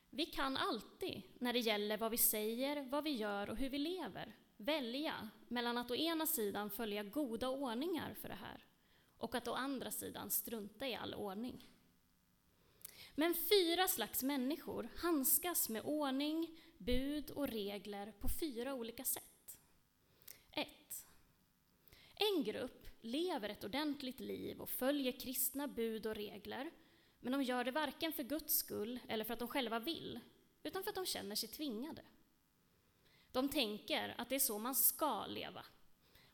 Vi 0.09 0.25
kan 0.25 0.57
alltid, 0.57 1.21
när 1.39 1.53
det 1.53 1.59
gäller 1.59 1.97
vad 1.97 2.11
vi 2.11 2.17
säger, 2.17 2.81
vad 2.81 3.03
vi 3.03 3.11
gör 3.11 3.49
och 3.49 3.57
hur 3.57 3.69
vi 3.69 3.77
lever, 3.77 4.35
välja 4.61 5.29
mellan 5.47 5.77
att 5.77 5.91
å 5.91 5.95
ena 5.95 6.27
sidan 6.27 6.69
följa 6.69 7.03
goda 7.03 7.49
ordningar 7.49 8.13
för 8.13 8.27
det 8.27 8.35
här 8.35 8.65
och 9.17 9.35
att 9.35 9.47
å 9.47 9.53
andra 9.53 9.91
sidan 9.91 10.31
strunta 10.31 10.87
i 10.87 10.95
all 10.95 11.13
ordning. 11.13 11.67
Men 13.15 13.35
fyra 13.35 13.87
slags 13.87 14.23
människor 14.23 14.89
handskas 14.97 15.69
med 15.69 15.81
ordning, 15.85 16.47
bud 16.77 17.31
och 17.31 17.47
regler 17.47 18.11
på 18.11 18.29
fyra 18.29 18.73
olika 18.73 19.03
sätt. 19.03 19.57
1. 20.51 20.67
En 22.15 22.43
grupp 22.43 22.87
lever 23.01 23.49
ett 23.49 23.63
ordentligt 23.63 24.19
liv 24.19 24.61
och 24.61 24.69
följer 24.69 25.11
kristna 25.11 25.67
bud 25.67 26.05
och 26.05 26.15
regler, 26.15 26.71
men 27.19 27.31
de 27.31 27.43
gör 27.43 27.63
det 27.63 27.71
varken 27.71 28.13
för 28.13 28.23
Guds 28.23 28.57
skull 28.57 28.99
eller 29.07 29.23
för 29.23 29.33
att 29.33 29.39
de 29.39 29.47
själva 29.47 29.79
vill, 29.79 30.19
utan 30.63 30.83
för 30.83 30.89
att 30.89 30.95
de 30.95 31.05
känner 31.05 31.35
sig 31.35 31.49
tvingade. 31.49 32.01
De 33.31 33.49
tänker 33.49 34.15
att 34.17 34.29
det 34.29 34.35
är 34.35 34.39
så 34.39 34.59
man 34.59 34.75
ska 34.75 35.25
leva 35.25 35.65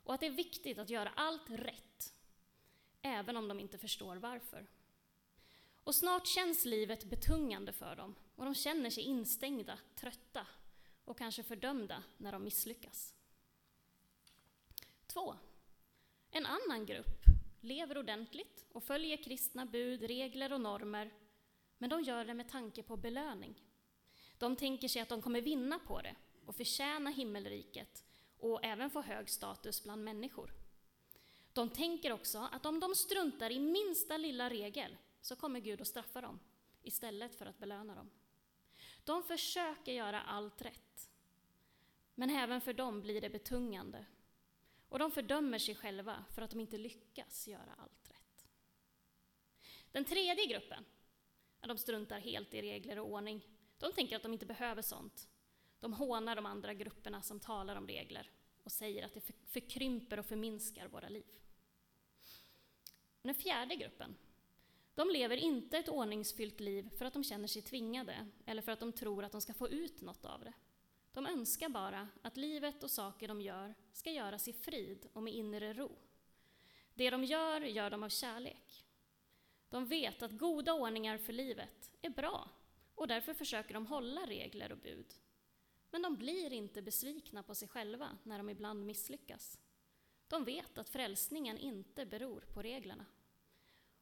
och 0.03 0.13
att 0.13 0.19
det 0.19 0.25
är 0.25 0.31
viktigt 0.31 0.79
att 0.79 0.89
göra 0.89 1.11
allt 1.15 1.49
rätt, 1.49 2.13
även 3.01 3.37
om 3.37 3.47
de 3.47 3.59
inte 3.59 3.77
förstår 3.77 4.15
varför. 4.15 4.67
Och 5.83 5.95
snart 5.95 6.27
känns 6.27 6.65
livet 6.65 7.03
betungande 7.03 7.73
för 7.73 7.95
dem 7.95 8.15
och 8.35 8.45
de 8.45 8.55
känner 8.55 8.89
sig 8.89 9.03
instängda, 9.03 9.79
trötta 9.95 10.47
och 11.05 11.17
kanske 11.17 11.43
fördömda 11.43 12.03
när 12.17 12.31
de 12.31 12.43
misslyckas. 12.43 13.13
2. 15.07 15.35
En 16.31 16.45
annan 16.45 16.85
grupp 16.85 17.25
lever 17.61 17.97
ordentligt 17.97 18.65
och 18.71 18.83
följer 18.83 19.23
kristna 19.23 19.65
bud, 19.65 20.03
regler 20.03 20.53
och 20.53 20.61
normer, 20.61 21.13
men 21.77 21.89
de 21.89 22.01
gör 22.01 22.25
det 22.25 22.33
med 22.33 22.49
tanke 22.49 22.83
på 22.83 22.97
belöning. 22.97 23.63
De 24.37 24.55
tänker 24.55 24.87
sig 24.87 25.01
att 25.01 25.09
de 25.09 25.21
kommer 25.21 25.41
vinna 25.41 25.79
på 25.79 26.01
det 26.01 26.15
och 26.47 26.55
förtjäna 26.55 27.09
himmelriket 27.09 28.05
och 28.39 28.65
även 28.65 28.89
få 28.89 29.01
hög 29.01 29.29
status 29.29 29.83
bland 29.83 30.03
människor. 30.03 30.53
De 31.53 31.69
tänker 31.69 32.11
också 32.11 32.49
att 32.51 32.65
om 32.65 32.79
de 32.79 32.95
struntar 32.95 33.51
i 33.51 33.59
minsta 33.59 34.17
lilla 34.17 34.49
regel 34.49 34.97
så 35.21 35.35
kommer 35.35 35.59
Gud 35.59 35.81
att 35.81 35.87
straffa 35.87 36.21
dem 36.21 36.39
istället 36.83 37.35
för 37.35 37.45
att 37.45 37.59
belöna 37.59 37.95
dem. 37.95 38.09
De 39.03 39.23
försöker 39.23 39.91
göra 39.91 40.21
allt 40.21 40.61
rätt, 40.61 41.09
men 42.15 42.29
även 42.29 42.61
för 42.61 42.73
dem 42.73 43.01
blir 43.01 43.21
det 43.21 43.29
betungande 43.29 44.05
och 44.89 44.99
de 44.99 45.11
fördömer 45.11 45.59
sig 45.59 45.75
själva 45.75 46.25
för 46.35 46.41
att 46.41 46.51
de 46.51 46.59
inte 46.59 46.77
lyckas 46.77 47.47
göra 47.47 47.73
allt 47.77 48.09
rätt. 48.09 48.47
Den 49.91 50.05
tredje 50.05 50.45
gruppen, 50.45 50.85
de 51.61 51.77
struntar 51.77 52.19
helt 52.19 52.53
i 52.53 52.61
regler 52.61 52.99
och 52.99 53.11
ordning. 53.11 53.41
De 53.77 53.93
tänker 53.93 54.15
att 54.15 54.23
de 54.23 54.33
inte 54.33 54.45
behöver 54.45 54.81
sånt. 54.81 55.27
De 55.79 55.93
hånar 55.93 56.35
de 56.35 56.45
andra 56.45 56.73
grupperna 56.73 57.21
som 57.21 57.39
talar 57.39 57.75
om 57.75 57.87
regler 57.87 58.31
och 58.63 58.71
säger 58.71 59.05
att 59.05 59.13
det 59.13 59.31
förkrymper 59.45 60.19
och 60.19 60.25
förminskar 60.25 60.87
våra 60.87 61.09
liv. 61.09 61.25
Den 63.21 63.35
fjärde 63.35 63.75
gruppen, 63.75 64.15
de 64.95 65.09
lever 65.09 65.37
inte 65.37 65.77
ett 65.77 65.89
ordningsfyllt 65.89 66.59
liv 66.59 66.89
för 66.97 67.05
att 67.05 67.13
de 67.13 67.23
känner 67.23 67.47
sig 67.47 67.61
tvingade 67.61 68.27
eller 68.45 68.61
för 68.61 68.71
att 68.71 68.79
de 68.79 68.93
tror 68.93 69.23
att 69.23 69.31
de 69.31 69.41
ska 69.41 69.53
få 69.53 69.69
ut 69.69 70.01
något 70.01 70.25
av 70.25 70.43
det. 70.43 70.53
De 71.13 71.25
önskar 71.25 71.69
bara 71.69 72.07
att 72.21 72.37
livet 72.37 72.83
och 72.83 72.91
saker 72.91 73.27
de 73.27 73.41
gör 73.41 73.73
ska 73.93 74.11
göras 74.11 74.47
i 74.47 74.53
frid 74.53 75.07
och 75.13 75.23
med 75.23 75.33
inre 75.33 75.73
ro. 75.73 75.91
Det 76.93 77.09
de 77.09 77.23
gör, 77.23 77.61
gör 77.61 77.89
de 77.89 78.03
av 78.03 78.09
kärlek. 78.09 78.85
De 79.69 79.85
vet 79.85 80.21
att 80.21 80.31
goda 80.37 80.73
ordningar 80.73 81.17
för 81.17 81.33
livet 81.33 81.91
är 82.01 82.09
bra 82.09 82.49
och 82.95 83.07
därför 83.07 83.33
försöker 83.33 83.73
de 83.73 83.87
hålla 83.87 84.21
regler 84.25 84.71
och 84.71 84.77
bud. 84.77 85.13
Men 85.91 86.01
de 86.01 86.17
blir 86.17 86.53
inte 86.53 86.81
besvikna 86.81 87.43
på 87.43 87.55
sig 87.55 87.67
själva 87.67 88.17
när 88.23 88.37
de 88.37 88.49
ibland 88.49 88.85
misslyckas. 88.85 89.59
De 90.27 90.43
vet 90.43 90.77
att 90.77 90.89
frälsningen 90.89 91.57
inte 91.57 92.05
beror 92.05 92.41
på 92.41 92.61
reglerna. 92.61 93.05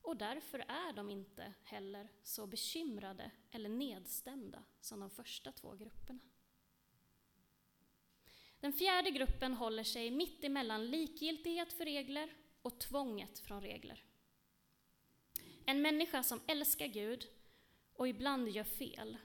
Och 0.02 0.18
därför 0.18 0.60
är 0.60 0.94
de 0.94 1.10
inte 1.10 1.54
heller 1.64 2.10
så 2.24 2.48
bekymrade 2.48 3.32
eller 3.52 3.70
nedstämda 3.70 4.64
som 4.82 5.00
de 5.00 5.10
första 5.10 5.52
två 5.52 5.76
grupperna. 5.76 6.20
Den 8.60 8.74
fjärde 8.74 9.12
gruppen 9.12 9.54
håller 9.54 9.84
sig 9.84 10.12
mitt 10.12 10.44
emellan 10.44 10.90
likgiltighet 10.90 11.74
för 11.74 11.86
regler 11.86 12.34
och 12.62 12.80
tvånget 12.80 13.40
från 13.40 13.62
regler. 13.62 14.04
En 15.66 15.82
människa 15.82 16.24
som 16.24 16.42
älskar 16.48 16.88
Gud 16.88 17.28
och 17.94 18.08
ibland 18.08 18.50
gör 18.50 18.64
fel 18.64 19.18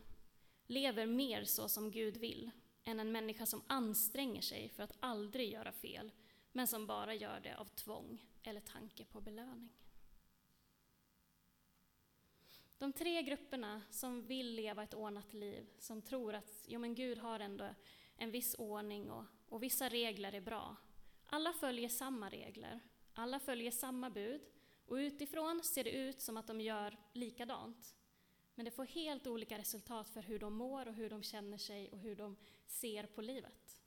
lever 0.71 1.07
mer 1.07 1.45
så 1.45 1.69
som 1.69 1.91
Gud 1.91 2.17
vill 2.17 2.51
än 2.85 3.01
en 3.01 3.13
människa 3.13 3.47
som 3.47 3.63
anstränger 3.67 4.43
sig 4.43 4.69
för 4.69 4.83
att 4.83 4.97
aldrig 5.01 5.53
göra 5.53 5.73
fel 5.73 6.13
men 6.53 6.67
som 6.67 6.87
bara 6.87 7.15
gör 7.15 7.41
det 7.41 7.57
av 7.57 7.65
tvång 7.65 8.27
eller 8.43 8.61
tanke 8.61 9.05
på 9.05 9.21
belöning. 9.21 9.73
De 12.79 12.93
tre 12.93 13.23
grupperna 13.23 13.83
som 13.91 14.27
vill 14.27 14.55
leva 14.55 14.83
ett 14.83 14.95
ordnat 14.95 15.35
liv, 15.35 15.71
som 15.79 16.03
tror 16.03 16.35
att 16.35 16.65
jo, 16.67 16.81
men 16.81 16.95
Gud 16.95 17.19
har 17.19 17.41
ändå 17.41 17.75
en 18.17 18.31
viss 18.31 18.55
ordning 18.59 19.11
och, 19.11 19.25
och 19.49 19.63
vissa 19.63 19.89
regler 19.89 20.35
är 20.35 20.41
bra. 20.41 20.77
Alla 21.27 21.53
följer 21.53 21.89
samma 21.89 22.31
regler, 22.31 22.81
alla 23.15 23.41
följer 23.41 23.71
samma 23.71 24.11
bud 24.11 24.43
och 24.87 24.95
utifrån 24.95 25.63
ser 25.65 25.85
det 25.85 25.91
ut 25.91 26.21
som 26.21 26.37
att 26.37 26.47
de 26.47 26.61
gör 26.61 26.97
likadant. 27.13 27.95
Men 28.61 28.65
det 28.65 28.71
får 28.71 28.85
helt 28.85 29.27
olika 29.27 29.59
resultat 29.59 30.09
för 30.09 30.23
hur 30.23 30.39
de 30.39 30.55
mår 30.55 30.89
och 30.89 30.95
hur 30.95 31.11
de 31.11 31.23
känner 31.23 31.59
sig 31.59 31.91
och 31.91 31.99
hur 31.99 32.17
de 32.17 32.37
ser 32.67 33.07
på 33.07 33.23
livet. 33.23 33.79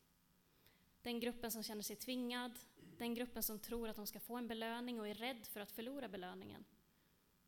Den 1.02 1.20
gruppen 1.20 1.52
som 1.52 1.64
känner 1.64 1.82
sig 1.82 1.96
tvingad, 1.96 2.60
den 2.98 3.14
gruppen 3.14 3.44
som 3.44 3.60
tror 3.60 3.90
att 3.90 3.96
de 3.96 4.08
ska 4.08 4.20
få 4.20 4.38
en 4.38 4.48
belöning 4.48 5.00
och 5.00 5.08
är 5.08 5.14
rädd 5.14 5.46
för 5.46 5.60
att 5.60 5.72
förlora 5.72 6.08
belöningen. 6.08 6.66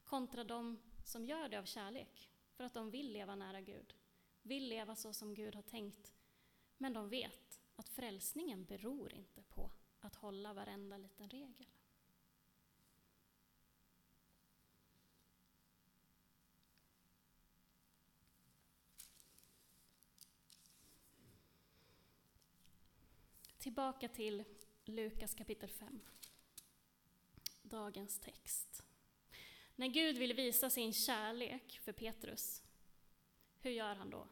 Kontra 0.04 0.44
de 0.44 0.80
som 1.06 1.26
gör 1.26 1.50
det 1.50 1.60
av 1.60 1.66
kärlek, 1.66 2.30
för 2.54 2.64
att 2.64 2.74
de 2.74 2.92
vill 2.92 3.12
leva 3.12 3.36
nära 3.36 3.62
Gud, 3.62 3.94
vill 4.42 4.70
leva 4.70 4.96
så 4.96 5.14
som 5.14 5.34
Gud 5.34 5.56
har 5.56 5.62
tänkt 5.62 6.14
men 6.78 6.94
de 6.94 7.10
vet 7.10 7.62
att 7.76 7.90
frälsningen 7.90 8.66
beror 8.66 9.14
inte 9.14 9.44
på 9.44 9.72
att 10.00 10.16
hålla 10.16 10.54
varenda 10.54 10.98
liten 10.98 11.30
regel. 11.30 11.75
Tillbaka 23.66 24.08
till 24.08 24.44
Lukas 24.86 25.34
kapitel 25.34 25.70
5. 25.70 26.02
Dagens 27.62 28.20
text. 28.20 28.84
När 29.76 29.88
Gud 29.88 30.18
vill 30.18 30.34
visa 30.34 30.70
sin 30.70 30.94
kärlek 30.94 31.80
för 31.84 31.92
Petrus, 31.92 32.64
hur 33.60 33.72
gör 33.72 33.96
han 33.96 34.10
då? 34.10 34.28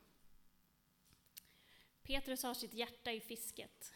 Petrus 2.04 2.44
har 2.44 2.54
sitt 2.54 2.74
hjärta 2.74 3.12
i 3.12 3.20
fisket. 3.20 3.94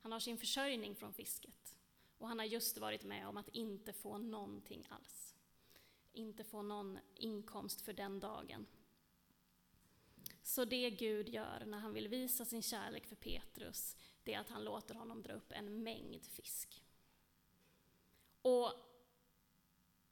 Han 0.00 0.12
har 0.12 0.20
sin 0.20 0.38
försörjning 0.38 0.94
från 0.94 1.12
fisket. 1.12 1.74
Och 2.18 2.28
han 2.28 2.38
har 2.38 2.46
just 2.46 2.78
varit 2.78 3.04
med 3.04 3.28
om 3.28 3.36
att 3.36 3.48
inte 3.48 3.92
få 3.92 4.18
någonting 4.18 4.86
alls. 4.88 5.34
Inte 6.12 6.44
få 6.44 6.62
någon 6.62 6.98
inkomst 7.14 7.80
för 7.80 7.92
den 7.92 8.20
dagen. 8.20 8.66
Så 10.48 10.64
det 10.64 10.90
Gud 10.90 11.28
gör 11.28 11.64
när 11.66 11.78
han 11.78 11.92
vill 11.92 12.08
visa 12.08 12.44
sin 12.44 12.62
kärlek 12.62 13.06
för 13.06 13.16
Petrus, 13.16 13.96
det 14.24 14.34
är 14.34 14.40
att 14.40 14.48
han 14.48 14.64
låter 14.64 14.94
honom 14.94 15.22
dra 15.22 15.32
upp 15.32 15.52
en 15.52 15.82
mängd 15.82 16.26
fisk. 16.26 16.82
Och 18.42 18.72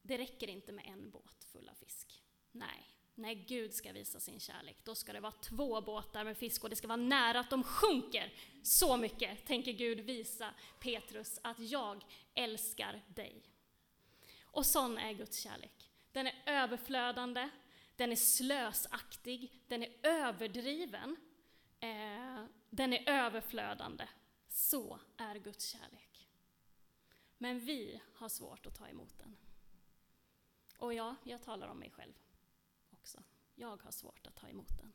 det 0.02 0.18
räcker 0.18 0.48
inte 0.48 0.72
med 0.72 0.84
en 0.86 1.10
båt 1.10 1.44
full 1.44 1.68
av 1.68 1.74
fisk. 1.74 2.22
Nej, 2.52 2.86
när 3.14 3.34
Gud 3.34 3.74
ska 3.74 3.92
visa 3.92 4.20
sin 4.20 4.40
kärlek, 4.40 4.76
då 4.84 4.94
ska 4.94 5.12
det 5.12 5.20
vara 5.20 5.32
två 5.32 5.80
båtar 5.80 6.24
med 6.24 6.36
fisk 6.36 6.64
och 6.64 6.70
det 6.70 6.76
ska 6.76 6.88
vara 6.88 6.96
nära 6.96 7.40
att 7.40 7.50
de 7.50 7.64
sjunker. 7.64 8.32
Så 8.62 8.96
mycket 8.96 9.46
tänker 9.46 9.72
Gud 9.72 10.00
visa 10.00 10.54
Petrus 10.80 11.40
att 11.42 11.58
jag 11.58 12.04
älskar 12.34 13.02
dig. 13.08 13.42
Och 14.42 14.66
sån 14.66 14.98
är 14.98 15.12
Guds 15.12 15.38
kärlek. 15.38 15.90
Den 16.12 16.26
är 16.26 16.42
överflödande, 16.46 17.50
den 17.96 18.12
är 18.12 18.16
slösaktig, 18.16 19.62
den 19.66 19.82
är 19.82 19.96
överdriven, 20.02 21.16
eh, 21.80 22.44
den 22.70 22.92
är 22.92 23.08
överflödande. 23.08 24.08
Så 24.48 25.00
är 25.16 25.36
Guds 25.36 25.64
kärlek. 25.64 26.28
Men 27.38 27.60
vi 27.60 28.02
har 28.14 28.28
svårt 28.28 28.66
att 28.66 28.74
ta 28.74 28.88
emot 28.88 29.18
den. 29.18 29.36
Och 30.78 30.94
ja, 30.94 31.16
jag 31.24 31.42
talar 31.42 31.68
om 31.68 31.78
mig 31.78 31.90
själv 31.90 32.14
också. 32.90 33.22
Jag 33.54 33.82
har 33.82 33.90
svårt 33.90 34.26
att 34.26 34.36
ta 34.36 34.48
emot 34.48 34.78
den. 34.78 34.92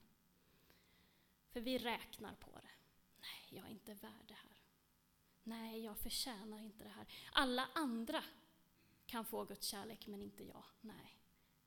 För 1.49 1.61
vi 1.61 1.77
räknar 1.77 2.35
på 2.35 2.51
det. 2.51 2.69
Nej, 3.19 3.47
jag 3.49 3.65
är 3.65 3.69
inte 3.69 3.93
värd 3.93 4.27
det 4.27 4.33
här. 4.33 4.57
Nej, 5.43 5.83
jag 5.83 5.97
förtjänar 5.97 6.59
inte 6.59 6.83
det 6.83 6.89
här. 6.89 7.07
Alla 7.33 7.69
andra 7.75 8.23
kan 9.05 9.25
få 9.25 9.45
Guds 9.45 9.67
kärlek, 9.67 10.07
men 10.07 10.21
inte 10.21 10.43
jag. 10.43 10.63
Nej, 10.81 11.17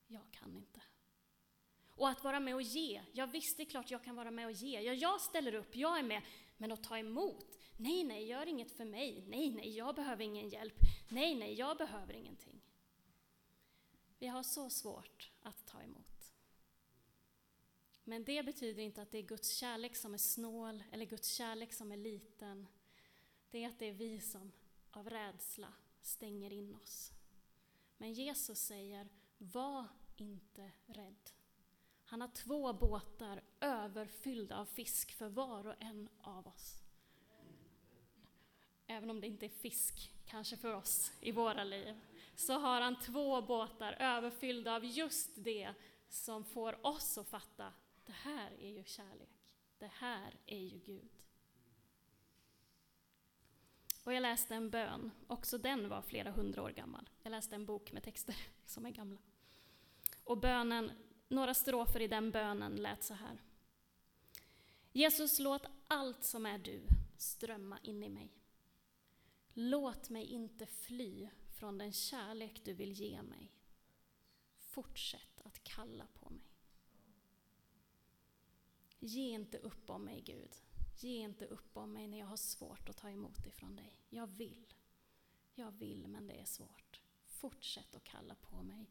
jag 0.06 0.30
kan 0.30 0.56
inte. 0.56 0.82
Och 1.96 2.08
att 2.08 2.24
vara 2.24 2.40
med 2.40 2.54
och 2.54 2.62
ge. 2.62 3.02
Ja, 3.12 3.26
visst, 3.26 3.56
det 3.56 3.62
är 3.62 3.70
klart 3.70 3.90
jag 3.90 4.04
kan 4.04 4.16
vara 4.16 4.30
med 4.30 4.46
och 4.46 4.52
ge. 4.52 4.80
Ja, 4.80 4.92
jag 4.92 5.20
ställer 5.20 5.54
upp, 5.54 5.76
jag 5.76 5.98
är 5.98 6.02
med. 6.02 6.22
Men 6.56 6.72
att 6.72 6.82
ta 6.84 6.98
emot? 6.98 7.58
Nej, 7.76 8.04
nej, 8.04 8.26
gör 8.26 8.46
inget 8.46 8.72
för 8.72 8.84
mig. 8.84 9.24
Nej, 9.28 9.50
nej, 9.50 9.76
jag 9.76 9.94
behöver 9.94 10.24
ingen 10.24 10.48
hjälp. 10.48 10.74
Nej, 11.08 11.34
nej, 11.34 11.54
jag 11.54 11.76
behöver 11.76 12.14
ingenting. 12.14 12.60
Vi 14.18 14.26
har 14.26 14.42
så 14.42 14.70
svårt 14.70 15.30
att 15.42 15.66
ta 15.66 15.82
emot. 15.82 16.34
Men 18.04 18.24
det 18.24 18.42
betyder 18.42 18.82
inte 18.82 19.02
att 19.02 19.10
det 19.10 19.18
är 19.18 19.22
Guds 19.22 19.56
kärlek 19.56 19.96
som 19.96 20.14
är 20.14 20.18
snål 20.18 20.84
eller 20.92 21.04
Guds 21.04 21.28
kärlek 21.28 21.72
som 21.72 21.92
är 21.92 21.96
liten. 21.96 22.66
Det 23.50 23.64
är 23.64 23.68
att 23.68 23.78
det 23.78 23.86
är 23.88 23.92
vi 23.92 24.20
som 24.20 24.52
av 24.90 25.10
rädsla 25.10 25.72
stänger 26.02 26.52
in 26.52 26.74
oss. 26.74 27.12
Men 27.96 28.12
Jesus 28.12 28.58
säger, 28.58 29.08
var 29.38 29.86
inte 30.16 30.70
rädd. 30.86 31.30
Han 32.14 32.20
har 32.20 32.28
två 32.28 32.72
båtar 32.72 33.42
överfyllda 33.60 34.56
av 34.56 34.64
fisk 34.64 35.12
för 35.12 35.28
var 35.28 35.66
och 35.66 35.74
en 35.78 36.08
av 36.20 36.46
oss. 36.46 36.82
Även 38.86 39.10
om 39.10 39.20
det 39.20 39.26
inte 39.26 39.46
är 39.46 39.50
fisk, 39.50 40.12
kanske 40.26 40.56
för 40.56 40.74
oss, 40.74 41.12
i 41.20 41.32
våra 41.32 41.64
liv, 41.64 42.00
så 42.34 42.52
har 42.58 42.80
han 42.80 43.00
två 43.00 43.42
båtar 43.42 43.92
överfyllda 43.92 44.74
av 44.74 44.84
just 44.84 45.30
det 45.34 45.74
som 46.08 46.44
får 46.44 46.86
oss 46.86 47.18
att 47.18 47.28
fatta, 47.28 47.72
det 48.06 48.12
här 48.12 48.52
är 48.60 48.70
ju 48.70 48.84
kärlek. 48.84 49.48
Det 49.78 49.90
här 49.92 50.34
är 50.46 50.60
ju 50.60 50.78
Gud. 50.78 51.10
Och 54.04 54.12
jag 54.12 54.22
läste 54.22 54.54
en 54.54 54.70
bön, 54.70 55.10
också 55.26 55.58
den 55.58 55.88
var 55.88 56.02
flera 56.02 56.30
hundra 56.30 56.62
år 56.62 56.70
gammal. 56.70 57.10
Jag 57.22 57.30
läste 57.30 57.54
en 57.54 57.66
bok 57.66 57.92
med 57.92 58.02
texter 58.02 58.36
som 58.64 58.86
är 58.86 58.90
gamla. 58.90 59.20
Och 60.24 60.38
bönen, 60.38 60.92
några 61.28 61.54
strofer 61.54 62.00
i 62.00 62.08
den 62.08 62.30
bönen 62.30 62.76
lät 62.76 63.04
så 63.04 63.14
här. 63.14 63.42
Jesus, 64.92 65.38
låt 65.38 65.66
allt 65.88 66.24
som 66.24 66.46
är 66.46 66.58
du 66.58 66.82
strömma 67.16 67.78
in 67.82 68.02
i 68.02 68.08
mig. 68.08 68.32
Låt 69.52 70.10
mig 70.10 70.24
inte 70.24 70.66
fly 70.66 71.28
från 71.52 71.78
den 71.78 71.92
kärlek 71.92 72.60
du 72.64 72.72
vill 72.72 72.92
ge 72.92 73.22
mig. 73.22 73.52
Fortsätt 74.56 75.40
att 75.44 75.64
kalla 75.64 76.06
på 76.06 76.30
mig. 76.30 76.54
Ge 78.98 79.28
inte 79.30 79.58
upp 79.58 79.90
om 79.90 80.04
mig, 80.04 80.20
Gud. 80.20 80.56
Ge 81.00 81.18
inte 81.18 81.46
upp 81.46 81.76
om 81.76 81.92
mig 81.92 82.08
när 82.08 82.18
jag 82.18 82.26
har 82.26 82.36
svårt 82.36 82.88
att 82.88 82.96
ta 82.96 83.10
emot 83.10 83.46
ifrån 83.46 83.76
dig. 83.76 84.04
Jag 84.08 84.26
vill. 84.26 84.74
Jag 85.54 85.70
vill, 85.70 86.08
men 86.08 86.26
det 86.26 86.40
är 86.40 86.44
svårt. 86.44 87.00
Fortsätt 87.26 87.94
att 87.94 88.04
kalla 88.04 88.34
på 88.34 88.62
mig. 88.62 88.90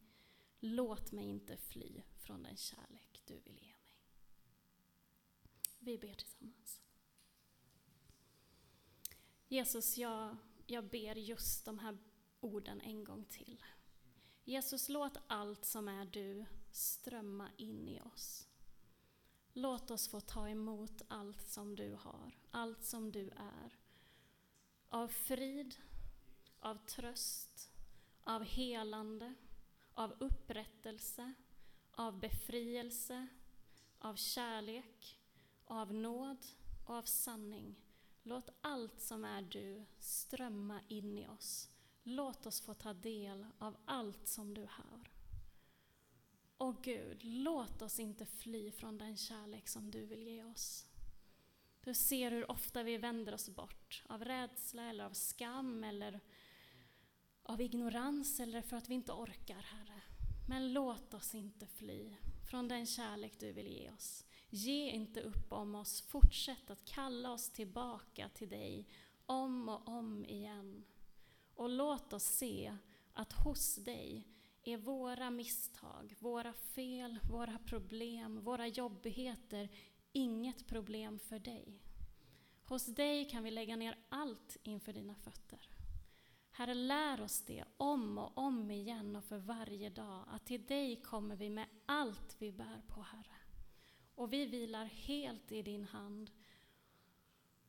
Låt 0.66 1.12
mig 1.12 1.26
inte 1.26 1.58
fly 1.58 2.02
från 2.18 2.44
den 2.44 2.58
kärlek 2.58 3.22
du 3.26 3.40
vill 3.40 3.60
ge 3.60 3.74
mig. 3.74 3.92
Vi 5.80 5.98
ber 5.98 6.14
tillsammans. 6.14 6.82
Jesus, 9.48 9.98
jag, 9.98 10.38
jag 10.68 10.90
ber 10.90 11.16
just 11.16 11.66
de 11.66 11.80
här 11.80 11.98
orden 12.40 12.82
en 12.82 13.04
gång 13.04 13.26
till. 13.26 13.64
Jesus, 14.44 14.90
låt 14.90 15.18
allt 15.28 15.66
som 15.66 15.88
är 15.88 16.06
du 16.06 16.46
strömma 16.72 17.50
in 17.58 17.88
i 17.88 18.02
oss. 18.02 18.48
Låt 19.54 19.92
oss 19.92 20.08
få 20.08 20.20
ta 20.22 20.50
emot 20.50 21.02
allt 21.08 21.48
som 21.48 21.76
du 21.76 21.94
har, 21.94 22.32
allt 22.52 22.84
som 22.84 23.12
du 23.12 23.30
är. 23.30 23.78
Av 24.90 25.08
frid, 25.08 25.76
av 26.60 26.76
tröst, 26.86 27.72
av 28.24 28.44
helande, 28.44 29.34
av 29.94 30.14
upprättelse, 30.20 31.34
av 31.92 32.20
befrielse, 32.20 33.28
av 34.00 34.16
kärlek, 34.16 35.20
av 35.66 35.94
nåd 35.94 36.46
och 36.86 36.96
av 36.96 37.04
sanning. 37.04 37.76
Låt 38.24 38.50
allt 38.62 39.02
som 39.02 39.26
är 39.26 39.42
du 39.42 39.86
strömma 40.00 40.82
in 40.88 41.18
i 41.18 41.28
oss. 41.28 41.70
Låt 42.04 42.46
oss 42.46 42.62
få 42.62 42.74
ta 42.74 42.94
del 42.94 43.46
av 43.58 43.78
allt 43.86 44.28
som 44.28 44.54
du 44.54 44.62
har. 44.62 45.12
Åh 46.58 46.76
Gud, 46.84 47.24
låt 47.24 47.82
oss 47.82 48.00
inte 48.00 48.26
fly 48.26 48.72
från 48.72 48.98
den 48.98 49.18
kärlek 49.18 49.68
som 49.68 49.92
du 49.92 50.06
vill 50.06 50.28
ge 50.28 50.44
oss. 50.44 50.86
Du 51.84 51.94
ser 51.94 52.32
hur 52.32 52.52
ofta 52.52 52.84
vi 52.84 52.98
vänder 52.98 53.34
oss 53.34 53.50
bort 53.50 54.04
av 54.10 54.26
rädsla 54.26 54.90
eller 54.90 55.04
av 55.04 55.14
skam 55.14 55.84
eller 55.84 56.20
av 57.44 57.62
ignorans 57.62 58.40
eller 58.40 58.62
för 58.62 58.78
att 58.78 58.90
vi 58.90 58.94
inte 58.94 59.12
orkar, 59.12 59.62
Herre. 59.62 60.02
Men 60.48 60.74
låt 60.74 61.14
oss 61.14 61.36
inte 61.36 61.68
fly 61.68 62.16
från 62.50 62.68
den 62.68 62.86
kärlek 62.86 63.40
du 63.40 63.52
vill 63.52 63.68
ge 63.68 63.92
oss. 63.92 64.26
Ge 64.50 64.92
inte 64.92 65.22
upp 65.22 65.54
om 65.54 65.76
oss, 65.76 66.02
fortsätt 66.02 66.70
att 66.70 66.86
kalla 66.86 67.32
oss 67.32 67.50
tillbaka 67.50 68.30
till 68.30 68.50
dig 68.50 68.88
om 69.26 69.70
och 69.70 69.88
om 69.88 70.26
igen. 70.26 70.84
Och 71.56 71.70
låt 71.70 72.14
oss 72.14 72.24
se 72.24 72.78
att 73.14 73.34
hos 73.34 73.76
dig 73.76 74.28
är 74.64 74.78
våra 74.78 75.32
misstag, 75.32 76.16
våra 76.20 76.54
fel, 76.54 77.20
våra 77.30 77.60
problem, 77.60 78.44
våra 78.44 78.68
jobbigheter 78.68 79.70
inget 80.12 80.68
problem 80.68 81.20
för 81.20 81.40
dig. 81.40 81.82
Hos 82.66 82.86
dig 82.86 83.30
kan 83.30 83.44
vi 83.44 83.52
lägga 83.52 83.76
ner 83.76 83.98
allt 84.10 84.58
inför 84.64 84.94
dina 84.94 85.16
fötter. 85.16 85.73
Herre, 86.56 86.74
lär 86.74 87.22
oss 87.22 87.42
det 87.42 87.64
om 87.78 88.18
och 88.18 88.38
om 88.38 88.72
igen 88.72 89.16
och 89.16 89.24
för 89.24 89.38
varje 89.38 89.90
dag, 89.90 90.26
att 90.28 90.46
till 90.46 90.66
dig 90.66 91.02
kommer 91.02 91.36
vi 91.36 91.50
med 91.50 91.68
allt 91.86 92.36
vi 92.40 92.52
bär 92.52 92.82
på, 92.88 93.02
Herre. 93.02 93.38
Och 94.16 94.34
vi 94.34 94.46
vilar 94.46 94.86
helt 94.86 95.52
i 95.52 95.62
din 95.62 95.84
hand 95.84 96.32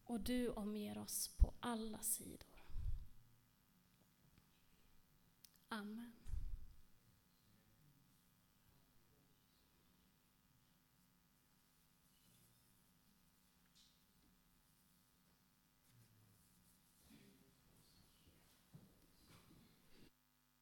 och 0.05 0.21
du 0.21 0.49
omger 0.49 0.99
oss 0.99 1.29
på 1.29 1.55
alla 1.61 1.99
sidor. 1.99 2.63
Amen. 5.69 6.24